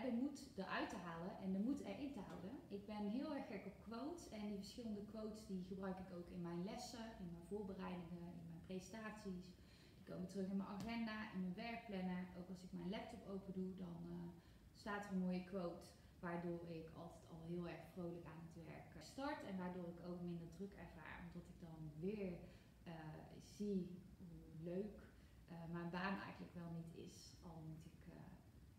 de 0.05 0.11
moed 0.21 0.49
eruit 0.55 0.89
te 0.89 0.95
halen 0.95 1.37
en 1.43 1.51
de 1.51 1.59
moed 1.59 1.81
erin 1.81 2.13
te 2.13 2.19
houden. 2.19 2.51
Ik 2.67 2.85
ben 2.85 3.09
heel 3.09 3.35
erg 3.35 3.47
gek 3.47 3.65
op 3.65 3.77
quotes 3.81 4.29
en 4.29 4.47
die 4.47 4.57
verschillende 4.57 5.03
quotes 5.05 5.45
die 5.45 5.63
gebruik 5.67 5.97
ik 5.99 6.15
ook 6.17 6.29
in 6.29 6.41
mijn 6.41 6.63
lessen, 6.63 7.05
in 7.19 7.31
mijn 7.31 7.45
voorbereidingen, 7.45 8.33
in 8.41 8.49
mijn 8.49 8.65
presentaties. 8.65 9.45
Die 9.95 10.05
komen 10.13 10.27
terug 10.27 10.49
in 10.49 10.57
mijn 10.57 10.69
agenda, 10.69 11.31
in 11.33 11.41
mijn 11.41 11.53
werkplanner. 11.55 12.27
Ook 12.39 12.49
als 12.49 12.63
ik 12.63 12.71
mijn 12.71 12.89
laptop 12.89 13.27
open 13.27 13.53
doe, 13.53 13.75
dan 13.75 14.33
staat 14.73 15.05
er 15.05 15.11
een 15.11 15.19
mooie 15.19 15.43
quote. 15.43 15.85
Waardoor 16.25 16.63
ik 16.79 16.87
altijd 17.01 17.25
al 17.33 17.41
heel 17.51 17.67
erg 17.67 17.85
vrolijk 17.93 18.25
aan 18.25 18.41
het 18.45 18.65
werk 18.65 19.05
start. 19.13 19.39
En 19.49 19.57
waardoor 19.57 19.87
ik 19.87 19.99
ook 20.07 20.21
minder 20.21 20.49
druk 20.57 20.73
ervaar. 20.85 21.17
Omdat 21.25 21.45
ik 21.53 21.59
dan 21.67 21.79
weer 21.99 22.33
uh, 22.87 22.93
zie 23.55 23.81
hoe 24.27 24.63
leuk 24.71 24.97
uh, 25.51 25.57
mijn 25.71 25.89
baan 25.89 26.17
eigenlijk 26.19 26.53
wel 26.53 26.71
niet 26.79 26.93
is. 27.09 27.17
Al 27.41 27.61
moet 27.69 27.85
ik 27.85 27.97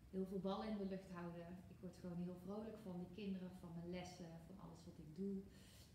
heel 0.09 0.25
veel 0.25 0.39
ballen 0.39 0.67
in 0.67 0.77
de 0.77 0.85
lucht 0.85 1.11
houden. 1.13 1.47
Ik 1.73 1.79
word 1.79 1.97
gewoon 1.99 2.21
heel 2.23 2.39
vrolijk 2.45 2.77
van 2.83 2.99
de 2.99 3.13
kinderen, 3.13 3.51
van 3.59 3.69
mijn 3.75 3.89
lessen, 3.89 4.31
van 4.47 4.59
alles 4.65 4.81
wat 4.85 4.97
ik 4.97 5.15
doe. 5.15 5.35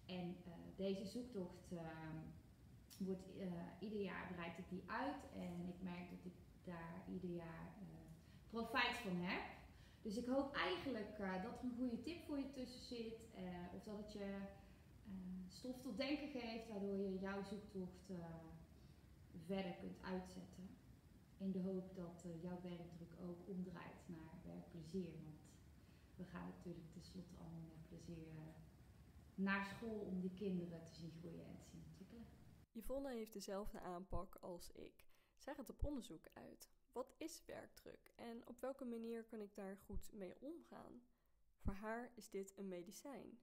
En 0.06 0.36
deze 0.76 1.06
zoektocht 1.06 1.72
ehm, 1.72 2.16
wordt, 2.98 3.28
ieder 3.78 4.00
jaar 4.00 4.28
bereid 4.30 4.58
ik 4.58 4.68
die 4.68 4.82
uit 4.86 5.22
en 5.34 5.68
ik 5.68 5.82
merk 5.82 6.10
dat 6.10 6.24
ik 6.24 6.36
daar 6.64 7.02
ieder 7.12 7.30
jaar 7.30 7.72
profijt 8.50 8.96
van 8.96 9.16
heb. 9.16 9.59
Dus 10.02 10.16
ik 10.16 10.26
hoop 10.26 10.54
eigenlijk 10.54 11.18
uh, 11.18 11.42
dat 11.42 11.58
er 11.58 11.64
een 11.64 11.76
goede 11.76 12.00
tip 12.00 12.24
voor 12.24 12.38
je 12.38 12.50
tussen 12.50 12.84
zit 12.84 13.20
of 13.74 13.82
dat 13.82 13.96
het 13.96 14.12
je 14.12 14.40
stof 15.48 15.80
tot 15.80 15.96
denken 15.96 16.28
geeft 16.28 16.68
waardoor 16.68 16.96
je 16.96 17.18
jouw 17.18 17.42
zoektocht 17.42 18.10
verder 19.46 19.74
kunt 19.80 20.02
uitzetten. 20.02 20.68
In 21.38 21.52
de 21.52 21.60
hoop 21.60 21.96
dat 21.96 22.24
jouw 22.40 22.60
werkdruk 22.62 23.12
ook 23.28 23.48
omdraait 23.48 24.06
naar 24.06 24.40
werkplezier. 24.44 25.12
Want 25.22 25.40
we 26.16 26.24
gaan 26.24 26.48
natuurlijk 26.48 26.92
tenslotte 26.92 27.36
allemaal 27.36 27.68
met 27.68 27.88
plezier 27.88 28.26
naar 29.34 29.64
school 29.64 29.98
om 30.00 30.20
die 30.20 30.34
kinderen 30.34 30.84
te 30.84 30.94
zien 30.94 31.12
groeien 31.18 31.46
en 31.46 31.58
te 31.58 31.66
zien 31.70 31.82
ontwikkelen. 31.86 32.26
Yvonne 32.72 33.12
heeft 33.12 33.32
dezelfde 33.32 33.80
aanpak 33.80 34.34
als 34.34 34.70
ik. 34.70 35.06
Zij 35.36 35.54
gaat 35.54 35.70
op 35.70 35.84
onderzoek 35.84 36.28
uit. 36.32 36.70
Wat 36.92 37.14
is 37.16 37.42
werkdruk 37.46 38.12
en 38.16 38.46
op 38.46 38.60
welke 38.60 38.84
manier 38.84 39.24
kan 39.24 39.40
ik 39.40 39.54
daar 39.54 39.76
goed 39.86 40.12
mee 40.12 40.34
omgaan? 40.40 41.02
Voor 41.58 41.74
haar 41.74 42.10
is 42.14 42.30
dit 42.30 42.52
een 42.56 42.68
medicijn. 42.68 43.40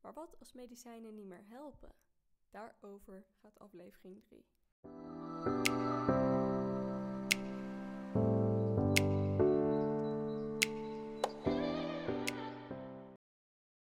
Maar 0.00 0.12
wat 0.12 0.38
als 0.38 0.52
medicijnen 0.52 1.14
niet 1.14 1.26
meer 1.26 1.44
helpen? 1.46 1.94
Daarover 2.50 3.24
gaat 3.40 3.58
aflevering 3.58 4.22
3. 4.24 4.44